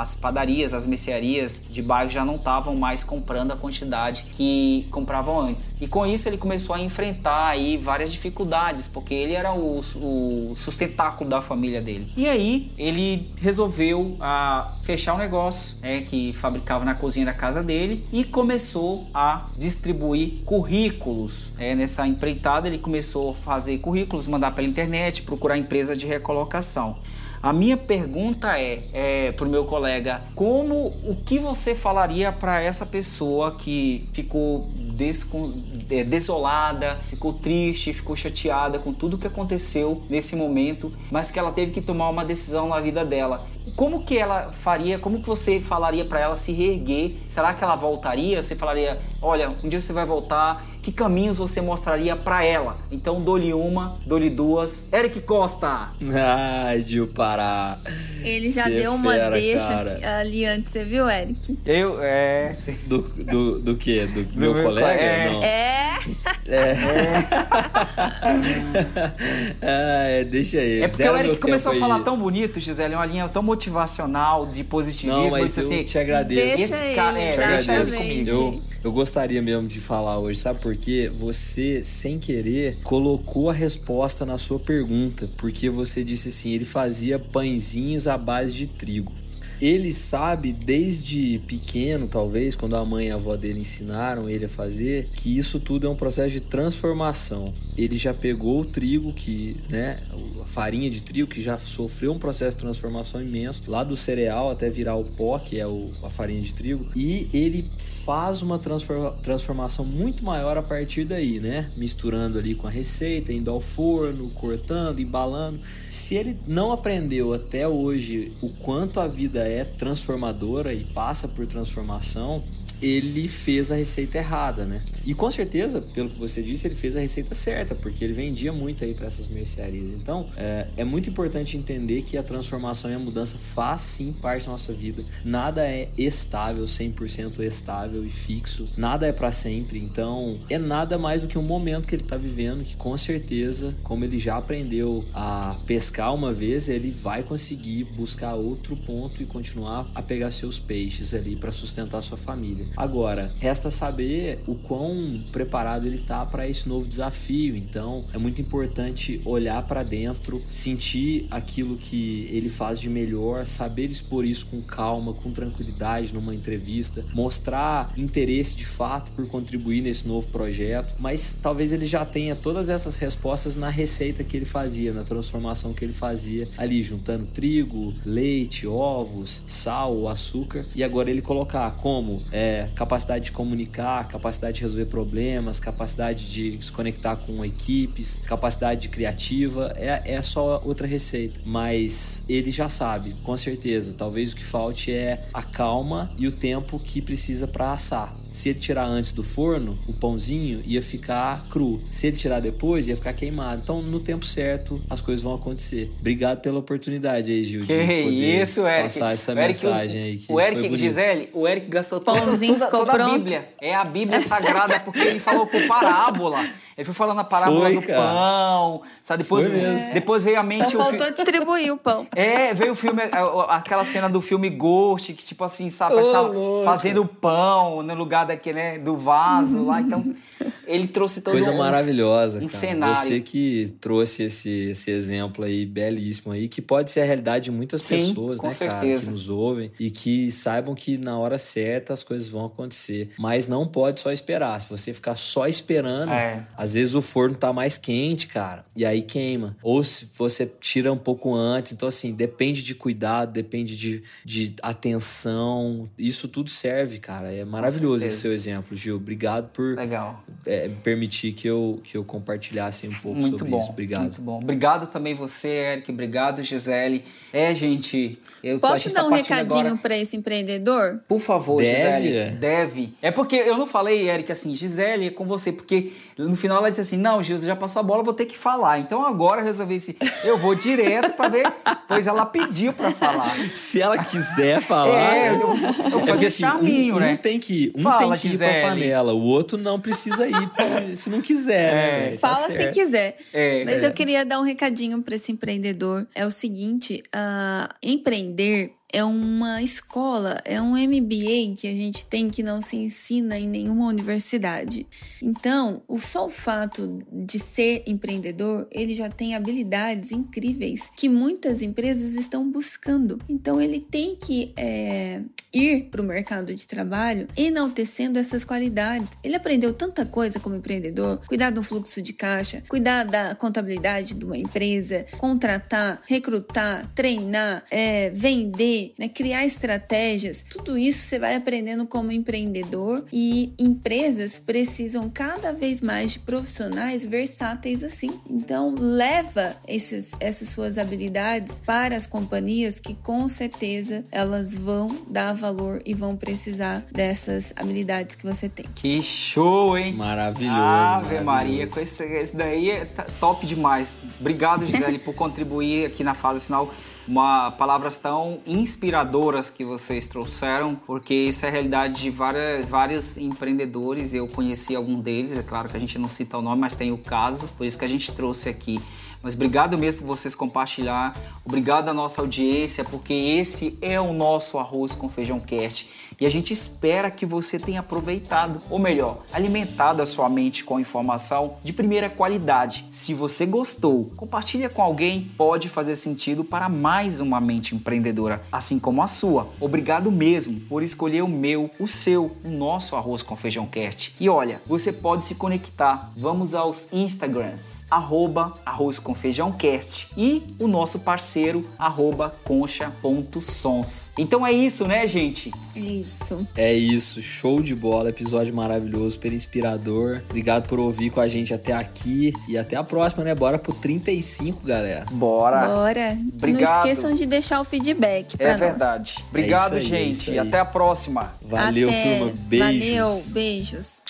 as 0.01 0.15
padarias, 0.15 0.73
as 0.73 0.87
mercearias 0.87 1.65
de 1.69 1.83
bairro 1.83 2.11
já 2.11 2.25
não 2.25 2.37
estavam 2.37 2.77
mais 2.77 3.03
comprando 3.03 3.51
a 3.53 3.57
quantidade 3.57 4.27
que 4.33 4.87
compravam 4.91 5.41
antes. 5.41 5.75
E 5.81 5.89
com 5.89 6.07
isso 6.07 6.29
ele 6.29 6.39
começou 6.39 6.77
a 6.77 6.81
enfrentar 6.81 7.49
aí 7.49 7.77
várias 7.77 8.13
dificuldades, 8.13 8.87
porque 8.87 9.15
ele 9.15 9.33
era 9.33 9.53
o, 9.53 9.81
o 9.81 10.55
sustentáculo 10.57 11.29
da 11.29 11.43
família 11.43 11.83
dele. 11.83 12.13
E 12.17 12.29
aí 12.29 12.71
ele 12.79 13.00
ele 13.01 13.31
resolveu 13.37 14.17
ah, 14.21 14.77
fechar 14.83 15.15
o 15.15 15.19
negócio 15.19 15.77
é, 15.83 16.01
que 16.01 16.33
fabricava 16.33 16.85
na 16.85 16.95
cozinha 16.95 17.27
da 17.27 17.33
casa 17.33 17.63
dele 17.63 18.07
e 18.13 18.25
começou 18.25 19.07
a 19.15 19.47
distribuir 19.57 20.43
currículos. 20.45 21.53
É, 21.59 21.75
nessa 21.75 22.07
empreitada, 22.07 22.69
ele 22.69 22.79
começou 22.79 23.31
a 23.31 23.35
fazer 23.35 23.79
currículos, 23.79 24.27
mandar 24.27 24.55
pela 24.55 24.69
internet, 24.69 25.23
procurar 25.23 25.57
empresa 25.57 25.97
de 25.97 26.07
recolocação. 26.07 26.97
A 27.43 27.55
minha 27.55 27.77
pergunta 27.77 28.59
é, 28.59 28.85
é 28.93 29.33
para 29.33 29.47
o 29.47 29.51
meu 29.51 29.65
colega, 29.65 30.21
como 30.35 30.89
o 31.05 31.17
que 31.25 31.39
você 31.39 31.75
falaria 31.75 32.31
para 32.31 32.61
essa 32.61 32.85
pessoa 32.85 33.53
que 33.53 34.07
ficou 34.13 34.69
é, 35.05 36.05
desolada, 36.05 36.99
ficou 37.09 37.33
triste, 37.33 37.93
ficou 37.93 38.15
chateada 38.15 38.79
com 38.79 38.93
tudo 38.93 39.19
que 39.19 39.27
aconteceu 39.27 40.03
nesse 40.09 40.37
momento, 40.37 40.93
mas 41.11 41.31
que 41.31 41.39
ela 41.39 41.53
teve 41.53 41.73
que 41.73 41.81
tomar 41.81 42.09
uma 42.09 42.25
decisão 42.25 42.69
na 42.69 42.81
vida 42.81 43.05
dela. 43.05 43.47
Como 43.77 44.05
que 44.05 44.17
ela 44.19 44.51
faria? 44.53 44.99
Como 44.99 45.21
que 45.21 45.27
você 45.27 45.61
falaria 45.61 46.05
para 46.05 46.21
ela 46.21 46.37
se 46.37 46.53
reerguer? 46.53 47.17
Será 47.27 47.53
que 47.55 47.63
ela 47.65 47.77
voltaria? 47.77 48.43
Você 48.43 48.55
falaria, 48.57 48.99
olha, 49.23 49.51
um 49.63 49.69
dia 49.69 49.81
você 49.81 49.93
vai 49.93 50.05
voltar. 50.05 50.67
Que 50.83 50.91
caminhos 50.91 51.37
você 51.37 51.61
mostraria 51.61 52.17
para 52.17 52.43
ela? 52.43 52.79
Então 52.91 53.21
dou-lhe 53.21 53.53
uma, 53.53 53.99
dou-lhe 54.07 54.31
duas. 54.31 54.91
Eric 54.91 55.21
Costa. 55.21 55.91
Ai, 56.15 56.81
Gil 56.81 57.09
Pará. 57.09 57.79
Ele 58.23 58.51
já 58.51 58.65
Cê 58.65 58.81
deu 58.81 58.95
uma 58.95 59.13
fera, 59.13 59.31
deixa 59.33 60.19
ali 60.19 60.47
antes, 60.47 60.73
você 60.73 60.83
viu, 60.83 61.07
Eric? 61.09 61.59
Eu, 61.67 61.99
é. 62.03 62.57
Do, 62.87 63.03
do, 63.03 63.59
do 63.61 63.77
quê? 63.77 64.07
Do, 64.07 64.27
meu, 64.39 64.55
meu 64.55 64.65
colega? 64.65 64.89
co- 64.89 65.03
é. 65.05 65.31
Não. 65.31 65.43
É, 65.43 65.99
Ah, 69.63 70.05
é, 70.09 70.25
deixa 70.25 70.59
ele. 70.59 70.85
É 70.85 70.89
porque 70.89 71.03
Zero 71.03 71.15
o 71.15 71.19
Eric 71.19 71.39
começou 71.39 71.73
a 71.73 71.77
falar 71.77 71.97
aí. 71.97 72.05
tão 72.05 72.19
bonito, 72.19 72.59
Gisele, 72.59 72.95
uma 72.95 73.07
linha 73.07 73.29
tão 73.29 73.43
motivacional, 73.43 74.47
de 74.47 74.65
positivismo. 74.65 75.23
Não, 75.23 75.31
mas 75.31 75.57
eu 75.57 75.65
assim, 75.65 75.85
te 75.85 75.99
agradeço. 75.99 76.57
Deixa 76.57 76.75
esse 76.75 76.83
ele, 76.83 76.95
cara, 76.95 77.19
é, 77.19 77.37
deixa 77.37 77.73
ele 77.73 77.83
Agradeço. 77.83 77.97
comigo. 77.97 78.31
Eu, 78.31 78.61
eu 78.85 78.93
gostaria 78.93 79.43
mesmo 79.43 79.69
de 79.69 79.81
falar 79.81 80.19
hoje, 80.19 80.41
sabe 80.41 80.61
por 80.61 80.75
quê? 80.77 81.11
Você, 81.15 81.83
sem 81.85 82.19
querer, 82.19 82.79
colocou 82.83 83.51
a 83.51 83.53
resposta 83.53 84.25
na 84.25 84.39
sua 84.39 84.59
pergunta, 84.59 85.29
porque 85.37 85.69
você 85.69 86.03
disse 86.03 86.31
assim: 86.31 86.53
ele 86.53 86.65
fazia 86.65 87.19
pãezinhos 87.19 88.09
à 88.09 88.17
base 88.17 88.55
de 88.55 88.67
trigo. 88.67 89.13
Ele 89.61 89.93
sabe 89.93 90.53
desde 90.53 91.39
pequeno, 91.47 92.09
talvez, 92.09 92.57
quando 92.57 92.77
a 92.77 92.85
mãe 92.85 93.09
e 93.09 93.11
a 93.11 93.17
avó 93.17 93.37
dele 93.37 93.61
ensinaram 93.61 94.29
ele 94.29 94.47
a 94.47 94.49
fazer, 94.49 95.09
que 95.13 95.37
isso 95.37 95.61
tudo 95.61 95.87
é 95.87 95.91
um 95.91 95.95
processo 95.97 96.31
de 96.31 96.41
transformação. 96.41 97.53
Ele 97.77 97.99
já 97.99 98.15
pegou 98.15 98.61
o 98.61 98.65
trigo, 98.65 99.13
que, 99.13 99.57
né, 99.69 100.01
a 100.41 100.45
farinha 100.47 100.91
de 100.91 101.03
trigo, 101.03 101.29
que 101.29 101.43
já 101.43 101.59
sofreu 101.59 102.13
um 102.13 102.19
processo 102.19 102.57
de 102.57 102.63
transformação 102.63 103.23
imenso, 103.23 103.63
lá 103.69 103.85
do 103.85 103.97
cereal 103.97 104.51
até 104.51 104.71
virar 104.71 104.97
o 104.97 105.05
pó, 105.05 105.39
que 105.39 105.59
é 105.59 105.67
o- 105.67 105.91
a 106.03 106.09
farinha 106.09 106.41
de 106.41 106.55
trigo, 106.55 106.87
e 106.97 107.29
ele 107.33 107.71
faz 108.05 108.41
uma 108.41 108.59
transforma- 108.59 109.13
transformação 109.23 109.85
muito 109.85 110.25
maior 110.25 110.57
a 110.57 110.63
partir 110.63 111.05
daí, 111.05 111.39
né? 111.39 111.71
Misturando 111.77 112.39
ali 112.39 112.55
com 112.55 112.67
a 112.67 112.71
receita, 112.71 113.31
indo 113.31 113.51
ao 113.51 113.61
forno, 113.61 114.31
cortando, 114.31 115.01
embalando. 115.01 115.61
Se 115.91 116.15
ele 116.15 116.37
não 116.47 116.73
aprendeu 116.73 117.35
até 117.35 117.69
hoje 117.69 118.33
o 118.41 118.49
quanto 118.49 119.01
a 119.01 119.07
vida 119.07 119.47
é 119.47 119.50
transformadora 119.65 120.73
e 120.73 120.85
passa 120.85 121.27
por 121.29 121.47
transformação, 121.47 122.43
ele 122.81 123.29
fez 123.29 123.71
a 123.71 123.77
receita 123.77 124.19
errada, 124.19 124.65
né? 124.65 124.83
E 125.05 125.15
com 125.15 125.31
certeza, 125.31 125.81
pelo 125.81 126.11
que 126.11 126.19
você 126.19 126.43
disse, 126.43 126.67
ele 126.67 126.75
fez 126.75 126.97
a 126.97 127.01
receita 127.01 127.35
certa, 127.35 127.75
porque 127.75 128.05
ele 128.05 128.13
vendia 128.13 128.53
muito 128.53 128.85
aí 128.85 128.95
para 128.95 129.07
essas 129.07 129.29
mercearias. 129.29 129.91
Então, 129.93 130.29
é, 130.37 130.67
é 130.77 130.85
muito 130.85 131.09
importante 131.09 131.57
entender 131.57 132.03
que 132.03 132.17
a 132.17 132.23
transformação 132.23 132.91
e 132.91 132.95
a 132.95 132.99
mudança 132.99 133.39
faz 133.39 133.83
sim 133.83 134.13
parte 134.13 134.47
da 134.47 134.53
nossa 134.53 134.73
vida. 134.73 135.05
Nada 135.25 135.67
é 135.67 135.89
estável, 135.97 136.65
100% 136.65 137.41
estável 137.41 138.05
e 138.05 138.11
fixo. 138.11 138.69
Nada 138.77 139.07
é 139.07 139.13
para 139.13 139.33
sempre. 139.33 139.79
Então, 139.79 140.39
é 140.49 140.59
nada 140.59 140.99
mais 140.99 141.23
do 141.23 141.29
que 141.29 141.39
um 141.39 141.43
momento 141.43 141.87
que 141.87 141.95
ele 141.95 142.05
tá 142.05 142.17
vivendo, 142.17 142.65
que 142.65 142.77
com 142.77 142.97
certeza, 142.97 143.75
como 143.83 144.05
ele 144.05 144.19
já 144.19 144.37
aprendeu 144.37 145.05
a 145.15 145.59
pescar 145.67 146.15
uma 146.15 146.33
vez, 146.33 146.69
ele 146.69 146.91
vai 146.91 147.23
conseguir 147.23 147.85
buscar 147.85 148.35
outro 148.35 148.77
ponto 148.77 149.23
e 149.23 149.27
continuar 149.27 149.91
a 149.95 150.03
pegar 150.03 150.31
seus 150.31 150.59
peixes 150.59 151.15
ali 151.15 151.37
para 151.37 151.53
sustentar 151.53 152.03
sua 152.03 152.17
família. 152.17 152.67
Agora, 152.77 153.31
resta 153.39 153.71
saber 153.71 154.41
o 154.47 154.55
quão 154.55 155.23
preparado 155.33 155.87
ele 155.87 155.99
tá 155.99 156.25
para 156.25 156.49
esse 156.49 156.69
novo 156.69 156.89
desafio. 156.89 157.57
Então, 157.57 158.05
é 158.13 158.19
muito 158.19 158.41
importante 158.41 159.21
olhar 159.25 159.63
para 159.67 159.83
dentro, 159.83 160.43
sentir 160.51 161.27
aquilo 161.31 161.77
que 161.77 162.29
ele 162.31 162.49
faz 162.49 162.81
de 162.81 162.89
melhor, 162.89 163.47
saber 163.47 163.87
expor 163.87 164.25
isso 164.25 164.47
com 164.47 164.63
calma, 164.63 165.13
com 165.13 165.31
tranquilidade 165.31 166.13
numa 166.13 166.35
entrevista, 166.35 167.05
mostrar 167.13 167.93
interesse 167.97 168.55
de 168.57 168.67
fato 168.67 169.11
por 169.13 169.27
contribuir 169.29 169.83
nesse 169.83 170.07
novo 170.07 170.29
projeto, 170.29 170.95
mas 170.99 171.39
talvez 171.41 171.73
ele 171.73 171.87
já 171.87 172.05
tenha 172.05 172.35
todas 172.35 172.69
essas 172.69 172.99
respostas 172.99 173.57
na 173.57 173.69
receita 173.69 174.25
que 174.25 174.37
ele 174.37 174.47
fazia, 174.47 174.93
na 174.93 175.05
transformação 175.05 175.73
que 175.73 175.85
ele 175.85 175.93
fazia 175.93 176.49
ali, 176.57 176.83
juntando 176.83 177.27
trigo, 177.27 177.93
leite, 178.05 178.67
ovos, 178.67 179.43
sal, 179.47 180.09
açúcar, 180.09 180.67
e 180.75 180.83
agora 180.83 181.11
ele 181.11 181.23
colocar 181.23 181.71
como 181.77 182.23
é, 182.33 182.60
capacidade 182.69 183.27
de 183.27 183.33
comunicar, 183.33 184.09
capacidade 184.09 184.57
de 184.57 184.63
resolver 184.63 184.87
problemas, 184.87 185.61
capacidade 185.61 186.31
de 186.31 186.65
se 186.65 186.73
conectar 186.73 187.17
com 187.17 187.45
equipes, 187.45 188.21
capacidade 188.27 188.89
criativa, 188.89 189.73
é, 189.77 190.15
é 190.15 190.23
só 190.23 190.61
outra 190.65 190.87
receita. 190.87 191.41
Mas 191.45 192.25
ele 192.29 192.51
já 192.51 192.69
sabe, 192.69 193.15
com 193.23 193.37
certeza. 193.37 193.95
Talvez 193.97 194.33
o 194.33 194.37
que 194.37 194.45
falte 194.45 194.93
é 194.93 195.29
a 195.33 195.43
calma 195.43 196.11
e 196.19 196.27
o 196.27 196.33
tempo 196.33 196.79
que 196.79 197.01
precisa 197.01 197.47
para 197.47 197.73
assar. 197.73 198.20
Se 198.33 198.49
ele 198.51 198.59
tirar 198.61 198.85
antes 198.85 199.13
do 199.13 199.23
forno, 199.23 199.79
o 199.89 199.93
pãozinho 199.93 200.63
ia 200.65 200.83
ficar 200.83 201.47
cru. 201.51 201.81
Se 201.91 202.07
ele 202.07 202.17
tirar 202.17 202.41
depois, 202.41 202.89
ia 202.89 202.97
ficar 202.97 203.13
queimado. 203.13 203.61
Então, 203.63 203.83
no 203.83 204.01
tempo 204.01 204.25
certo, 204.25 204.81
as 204.89 205.01
coisas 205.01 205.23
vão 205.23 205.35
acontecer. 205.35 205.93
Obrigado 205.99 206.41
pela 206.41 206.59
oportunidade 206.59 207.31
aí, 207.33 207.43
Gil. 207.43 207.61
Que 207.67 207.75
isso, 207.75 208.67
Eric. 208.67 208.95
Passar 208.95 209.13
essa 209.15 209.33
o 209.35 209.39
Eric, 209.39 209.65
mensagem 209.65 210.03
aí. 210.03 210.25
o 210.29 210.41
Eric, 210.41 210.77
Gisele, 210.77 211.29
o 211.33 211.47
Eric 211.49 211.67
gastou 211.69 212.01
toda, 212.01 212.21
toda, 212.21 212.67
toda 212.69 212.93
a 213.05 213.09
Bíblia. 213.11 213.49
É 213.61 213.75
a 213.75 213.85
Bíblia 213.85 214.21
sagrada, 214.21 214.81
porque 214.81 215.01
ele 215.01 215.21
falou 215.21 215.47
por 215.47 215.61
parábola. 215.67 216.39
Ele 216.79 216.85
foi 216.87 216.95
falando 216.95 217.19
a 217.21 217.25
parábola 217.25 217.67
Foi, 217.67 217.75
do 217.75 217.83
cara. 217.83 218.01
pão, 218.01 218.83
sabe? 219.03 219.23
Depois, 219.23 219.47
Foi 219.49 219.55
mesmo. 219.55 219.93
depois 219.93 220.25
veio 220.25 220.39
a 220.41 220.43
mente 220.43 220.71
Só 220.71 220.81
o 220.81 220.85
fi- 220.87 220.97
faltou 220.99 221.25
distribuir 221.25 221.73
o 221.73 221.77
pão. 221.77 222.07
É, 222.17 222.55
veio 222.55 222.73
o 222.73 222.75
filme, 222.75 223.03
a- 223.03 223.57
aquela 223.57 223.85
cena 223.85 224.09
do 224.09 224.21
filme 224.23 224.49
Ghost, 224.49 225.13
que 225.13 225.23
tipo 225.23 225.45
assim, 225.45 225.69
sabe, 225.69 225.91
parece 225.97 226.09
Ô, 226.09 226.13
que 226.13 226.17
tava 226.19 226.29
louco. 226.33 226.65
fazendo 226.65 227.05
pão 227.05 227.83
no 227.83 227.95
lugar 227.95 228.20
daquele, 228.25 228.59
né, 228.59 228.79
do 228.79 228.97
vaso 228.97 229.65
lá. 229.65 229.81
Então, 229.81 230.03
ele 230.71 230.87
trouxe 230.89 231.21
todo 231.21 231.33
Coisa 231.35 231.51
um, 231.51 231.59
maravilhosa, 231.59 232.37
um 232.39 232.41
cara. 232.41 232.49
cenário. 232.49 233.11
Você 233.11 233.21
que 233.21 233.75
trouxe 233.81 234.23
esse, 234.25 234.71
esse 234.71 234.91
exemplo 234.91 235.45
aí 235.45 235.67
belíssimo 235.67 236.33
aí, 236.33 236.49
que 236.49 236.63
pode 236.63 236.91
ser 236.91 237.01
a 237.01 237.05
realidade 237.05 237.45
de 237.47 237.51
muitas 237.51 237.83
Sim, 237.83 238.09
pessoas, 238.09 238.39
com 238.39 238.47
né, 238.49 238.55
cara, 238.55 238.71
certeza. 238.73 239.07
que 239.07 239.13
nos 239.13 239.29
ouvem 239.29 239.71
e 239.79 239.91
que 239.91 240.31
saibam 240.33 240.75
que 240.75 240.97
na 240.97 241.19
hora 241.19 241.39
certa 241.39 241.93
as 241.93 242.03
coisas 242.03 242.29
vão 242.29 242.47
acontecer. 242.47 243.11
Mas 243.19 243.47
não 243.47 243.67
pode 243.67 244.01
só 244.01 244.13
esperar. 244.13 244.61
Se 244.61 244.69
você 244.71 244.93
ficar 244.93 245.15
só 245.17 245.47
esperando, 245.47 246.11
É. 246.13 246.47
às 246.57 246.75
vezes 246.75 246.95
o 246.95 247.03
forno 247.03 247.35
tá 247.37 247.53
mais 247.53 247.77
quente, 247.77 248.27
cara, 248.27 248.65
e 248.77 248.85
aí 248.87 249.03
queima. 249.03 249.57
Ou 249.63 249.83
se 249.83 250.09
você 250.17 250.51
tira 250.61 250.93
um 250.93 250.99
pouco 250.99 251.35
antes. 251.35 251.73
Então, 251.73 251.89
assim, 251.89 252.13
depende 252.13 252.63
de 252.63 252.75
cuidado, 252.75 253.33
depende 253.33 253.77
de, 253.77 254.03
de 254.25 254.55
atenção. 254.63 255.89
Isso 255.99 256.29
tudo 256.29 256.51
serve, 256.51 256.99
cara. 256.99 257.33
É 257.33 257.45
maravilhoso 257.45 258.05
esse 258.07 258.19
seu 258.19 258.33
exemplo, 258.33 258.77
Gil. 258.77 258.97
Obrigado 258.97 259.49
por 259.51 259.75
Legal. 259.77 260.23
é, 260.47 260.60
permitir 260.69 261.33
que 261.33 261.47
eu, 261.49 261.81
que 261.85 261.97
eu 261.97 262.05
compartilhasse 262.05 262.87
um 262.89 262.93
pouco 262.93 263.19
Muito 263.19 263.39
sobre 263.39 263.51
bom. 263.51 263.61
isso. 263.61 263.71
Obrigado. 263.71 264.03
Muito 264.03 264.21
bom. 264.23 264.39
Obrigado 264.39 264.87
também 264.87 265.15
você, 265.15 265.49
Eric. 265.49 265.91
Obrigado, 265.91 266.43
Gisele. 266.43 267.05
É, 267.33 267.55
gente, 267.55 268.19
eu 268.43 268.59
tô- 268.59 268.67
a 268.67 268.71
Posso 268.71 268.85
gente 268.85 268.95
dar 268.95 269.03
tá 269.03 269.07
um 269.09 269.13
recadinho 269.13 269.79
para 269.79 269.97
esse 269.97 270.17
empreendedor? 270.17 271.01
Por 271.09 271.21
favor, 271.21 271.63
Deve? 271.63 271.77
Gisele. 271.77 272.31
Deve. 272.37 272.95
É 273.01 273.11
porque 273.11 273.37
eu 273.37 273.57
não 273.57 273.67
falei, 273.67 274.09
Eric, 274.09 274.31
assim, 274.33 274.55
Gisele, 274.55 275.07
é 275.07 275.11
com 275.11 275.25
você, 275.25 275.53
porque 275.53 275.93
no 276.19 276.37
final 276.37 276.59
ela 276.59 276.69
disse 276.69 276.81
assim: 276.81 276.97
não, 276.97 277.23
Gil, 277.23 277.39
você 277.39 277.47
já 277.47 277.57
passou 277.57 277.81
a 277.81 277.83
bola, 277.83 278.03
vou 278.03 278.15
ter 278.15 278.27
que 278.27 278.37
falar. 278.37 278.79
Então 278.79 279.05
agora 279.07 279.41
eu 279.41 279.45
resolvi 279.45 279.77
assim: 279.77 279.95
eu 280.25 280.37
vou 280.39 280.55
direto 280.55 281.15
pra 281.15 281.29
ver, 281.29 281.51
pois 281.89 282.07
ela 282.07 282.27
pediu 282.27 282.73
pra 282.73 282.91
falar. 282.93 283.31
Se 283.55 283.81
ela 283.81 283.99
quiser 283.99 284.61
falar. 284.63 285.15
É, 285.17 285.29
eu, 285.31 285.33
eu 285.41 285.47
vou 285.47 285.57
É 285.57 285.63
fazer 285.63 286.07
porque 286.07 286.25
esse 286.27 286.45
assim, 286.45 286.91
um, 286.93 286.97
um 286.97 286.99
né? 286.99 287.17
tem 287.17 287.39
que, 287.39 287.73
um 287.77 287.83
Fala, 287.83 287.99
tem 288.13 288.19
que 288.21 288.29
ir 288.29 288.31
Gisele. 288.33 288.61
pra 288.61 288.69
panela, 288.71 289.13
o 289.13 289.23
outro 289.23 289.57
não 289.59 289.81
precisa 289.81 290.27
ir 290.27 290.50
se, 290.63 290.97
se 290.97 291.11
não 291.11 291.21
quiser, 291.21 291.75
né, 291.75 292.01
velho? 292.01 292.19
Tá 292.19 292.29
Fala 292.29 292.51
se 292.51 292.57
certo. 292.57 292.75
quiser. 292.75 293.17
É, 293.33 293.65
Mas 293.65 293.83
é. 293.83 293.87
eu 293.87 293.93
queria 293.93 294.25
dar 294.25 294.41
um 294.41 294.45
recadinho 294.45 295.03
para 295.03 295.15
esse 295.15 295.33
empreendedor. 295.33 296.07
É 296.15 296.27
o 296.27 296.31
seguinte: 296.31 297.03
ah, 297.13 297.69
empreender 297.83 298.75
é 298.93 299.05
uma 299.05 299.63
escola, 299.63 300.41
é 300.45 300.61
um 300.61 300.77
MBA 300.77 301.55
que 301.57 301.67
a 301.67 301.73
gente 301.73 302.05
tem 302.07 302.29
que 302.29 302.43
não 302.43 302.61
se 302.61 302.77
ensina 302.77 303.39
em 303.39 303.49
nenhuma 303.49 303.87
universidade. 303.87 304.87
Então, 305.23 305.83
só 305.99 306.27
o 306.27 306.31
fato 306.31 307.03
de 307.13 307.39
ser 307.39 307.83
empreendedor, 307.87 308.67
ele 308.71 308.95
já 308.95 309.09
tem 309.09 309.35
habilidades 309.35 310.11
incríveis 310.11 310.91
que 310.97 311.09
muitas 311.09 311.63
empresas 311.63 312.15
estão 312.15 312.51
buscando. 312.51 313.19
Então, 313.29 313.61
ele 313.61 313.81
tem 313.81 314.17
que 314.17 314.53
é, 314.57 315.23
ir 315.53 315.85
para 315.91 316.01
o 316.01 316.05
mercado 316.05 316.55
de 316.55 316.67
trabalho 316.67 317.27
enaltecendo 317.37 318.19
essas 318.19 318.45
qualidades. 318.45 319.09
Ele 319.23 319.37
aprendeu 319.37 319.73
tanta 319.73 320.05
coisa 320.05 320.41
como 320.41 320.57
empreendedor, 320.57 321.21
cuidar 321.27 321.51
do 321.51 321.63
fluxo 321.63 322.01
de 322.01 322.13
caixa, 322.13 322.63
cuidar 322.69 323.05
da 323.05 323.35
contabilidade 323.35 324.15
de 324.15 324.25
uma 324.25 324.37
empresa, 324.37 325.07
contratar, 325.19 326.01
recrutar, 326.07 326.91
treinar, 326.95 327.65
é, 327.71 328.11
vender, 328.11 328.80
né, 328.99 329.09
criar 329.09 329.45
estratégias. 329.45 330.45
Tudo 330.49 330.79
isso 330.79 331.05
você 331.05 331.19
vai 331.19 331.35
aprendendo 331.35 331.87
como 331.87 332.13
empreendedor 332.13 333.05
e 333.13 333.53
empresas 333.59 334.39
precisam 334.39 335.11
cada 335.11 335.53
vez 335.53 335.81
mais 335.81 336.13
de 336.13 336.19
profissionais 336.19 337.05
versáteis 337.05 337.83
assim. 337.83 338.11
Então 338.29 338.75
leva 338.79 339.57
esses, 339.67 340.13
essas 340.21 340.49
suas 340.49 340.79
habilidades 340.79 341.61
para 341.65 341.97
as 341.97 342.07
companhias 342.07 342.79
que 342.79 342.95
com 342.95 343.29
certeza 343.29 344.05
elas 344.11 344.55
vão 344.55 345.05
dar 345.09 345.33
valor 345.33 345.83
e 345.85 345.95
vão 345.95 346.17
precisar 346.17 346.85
dessas 346.93 347.53
habilidades 347.57 348.17
que 348.17 348.27
você 348.27 348.49
tem. 348.49 348.67
Que 348.75 349.03
show, 349.03 349.77
hein? 349.77 349.95
Maravilhoso. 349.95 350.57
Ave 350.57 351.21
maravilhoso. 351.21 351.25
Maria, 351.25 351.67
com 351.67 351.81
esse, 351.81 352.05
esse 352.05 352.37
daí 352.37 352.71
é 352.71 352.85
top 353.19 353.47
demais. 353.47 354.01
Obrigado, 354.21 354.67
Gisele, 354.67 354.99
por 354.99 355.15
contribuir 355.15 355.87
aqui 355.87 356.05
na 356.05 356.15
fase 356.15 356.45
final. 356.45 356.73
Uma, 357.11 357.51
palavras 357.51 357.99
tão 357.99 358.39
inspiradoras 358.47 359.51
que 359.51 359.65
vocês 359.65 360.07
trouxeram, 360.07 360.77
porque 360.77 361.13
isso 361.13 361.45
é 361.45 361.49
a 361.49 361.51
realidade 361.51 362.03
de 362.03 362.09
várias, 362.09 362.69
vários 362.69 363.17
empreendedores. 363.17 364.15
Eu 364.15 364.29
conheci 364.29 364.77
algum 364.77 365.01
deles, 365.01 365.37
é 365.37 365.43
claro 365.43 365.69
que 365.69 365.77
a 365.77 365.81
gente 365.81 365.99
não 365.99 366.09
cita 366.09 366.39
o 366.39 366.43
nome, 366.43 366.61
mas 366.61 366.73
tem 366.73 366.93
o 366.93 366.99
caso, 366.99 367.49
por 367.59 367.67
isso 367.67 367.77
que 367.77 367.85
a 367.85 367.89
gente 367.89 368.13
trouxe 368.13 368.49
aqui. 368.49 368.81
Mas 369.25 369.35
obrigado 369.35 369.77
mesmo 369.77 370.03
por 370.03 370.07
vocês 370.07 370.37
compartilhar. 370.37 371.19
Obrigado 371.45 371.89
à 371.89 371.93
nossa 371.93 372.21
audiência, 372.21 372.85
porque 372.85 373.13
esse 373.13 373.77
é 373.83 374.01
o 374.01 374.13
nosso 374.13 374.57
arroz 374.57 374.95
com 374.95 375.09
feijão 375.09 375.41
cast. 375.41 375.91
E 376.21 376.27
a 376.27 376.31
gente 376.31 376.53
espera 376.53 377.11
que 377.11 377.25
você 377.25 377.59
tenha 377.59 377.81
aproveitado, 377.81 378.61
ou 378.69 378.79
melhor, 378.79 379.23
alimentado 379.33 380.03
a 380.03 380.07
sua 380.07 380.29
mente 380.29 380.63
com 380.63 380.79
informação 380.79 381.55
de 381.65 381.73
primeira 381.73 382.11
qualidade. 382.11 382.85
Se 382.91 383.15
você 383.15 383.47
gostou, 383.47 384.13
compartilha 384.17 384.69
com 384.69 384.83
alguém, 384.83 385.31
pode 385.39 385.71
fazer 385.71 385.97
sentido 385.97 386.45
para 386.45 386.69
mais 386.69 387.21
uma 387.21 387.41
mente 387.41 387.75
empreendedora, 387.75 388.43
assim 388.53 388.79
como 388.79 389.01
a 389.01 389.07
sua. 389.07 389.49
Obrigado 389.59 390.13
mesmo 390.13 390.61
por 390.61 390.83
escolher 390.83 391.23
o 391.23 391.29
meu, 391.29 391.71
o 391.81 391.89
seu, 391.89 392.37
o 392.45 392.51
nosso 392.51 392.97
arroz 392.97 393.23
com 393.23 393.35
feijão 393.35 393.67
cast. 393.67 394.15
E 394.21 394.29
olha, 394.29 394.61
você 394.67 394.93
pode 394.93 395.25
se 395.25 395.35
conectar. 395.35 396.13
Vamos 396.19 396.55
aos 396.55 396.93
Instagrams, 396.93 397.87
arroba 397.91 398.55
arroz 398.67 398.99
com 398.99 399.15
feijão 399.15 399.53
cast 399.53 400.11
e 400.19 400.55
o 400.59 400.69
nosso 400.69 400.99
parceiro, 400.99 401.65
arroba 401.79 402.35
concha.sons. 402.45 404.11
Então 404.19 404.47
é 404.47 404.53
isso, 404.53 404.87
né, 404.87 405.07
gente? 405.07 405.51
Isso. 405.75 406.10
É 406.57 406.73
isso, 406.73 407.23
show 407.23 407.61
de 407.63 407.75
bola, 407.75 408.11
episódio 408.11 408.55
maravilhoso, 408.55 409.13
super 409.13 409.33
inspirador. 409.33 410.21
Obrigado 410.29 410.67
por 410.69 410.79
ouvir 410.79 411.11
com 411.11 411.21
a 411.21 411.29
gente 411.29 411.53
até 411.55 411.73
aqui 411.73 412.33
e 412.49 412.57
até 412.59 412.77
a 412.77 412.85
próxima, 412.85 413.25
né? 413.25 413.35
Bora 413.35 413.59
pro 413.59 413.73
35, 413.73 414.65
galera. 414.67 415.05
Bora! 415.11 415.67
Bora. 415.67 416.19
Obrigado. 416.35 416.85
Não 416.85 416.91
esqueçam 416.91 417.15
de 417.15 417.27
deixar 417.27 417.61
o 417.61 417.65
feedback 417.65 418.37
para 418.37 418.47
É 418.47 418.51
nós. 418.53 418.61
verdade. 418.61 419.15
Obrigado, 419.29 419.77
É 419.77 419.81
isso 419.83 419.93
aí, 419.95 420.01
é 420.01 420.05
gente. 420.05 420.31
isso. 420.31 420.41
Até 420.41 420.59
a 420.59 420.65
próxima. 420.65 421.35
Valeu, 421.43 421.89
Até. 421.89 422.19
turma. 422.19 422.33
Beijos. 422.49 422.85
Valeu, 422.85 423.23
beijos. 423.29 424.01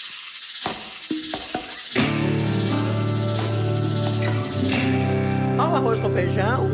Ó 5.58 5.68
o 5.70 5.74
arroz 5.76 6.00
com 6.00 6.10
feijão. 6.10 6.68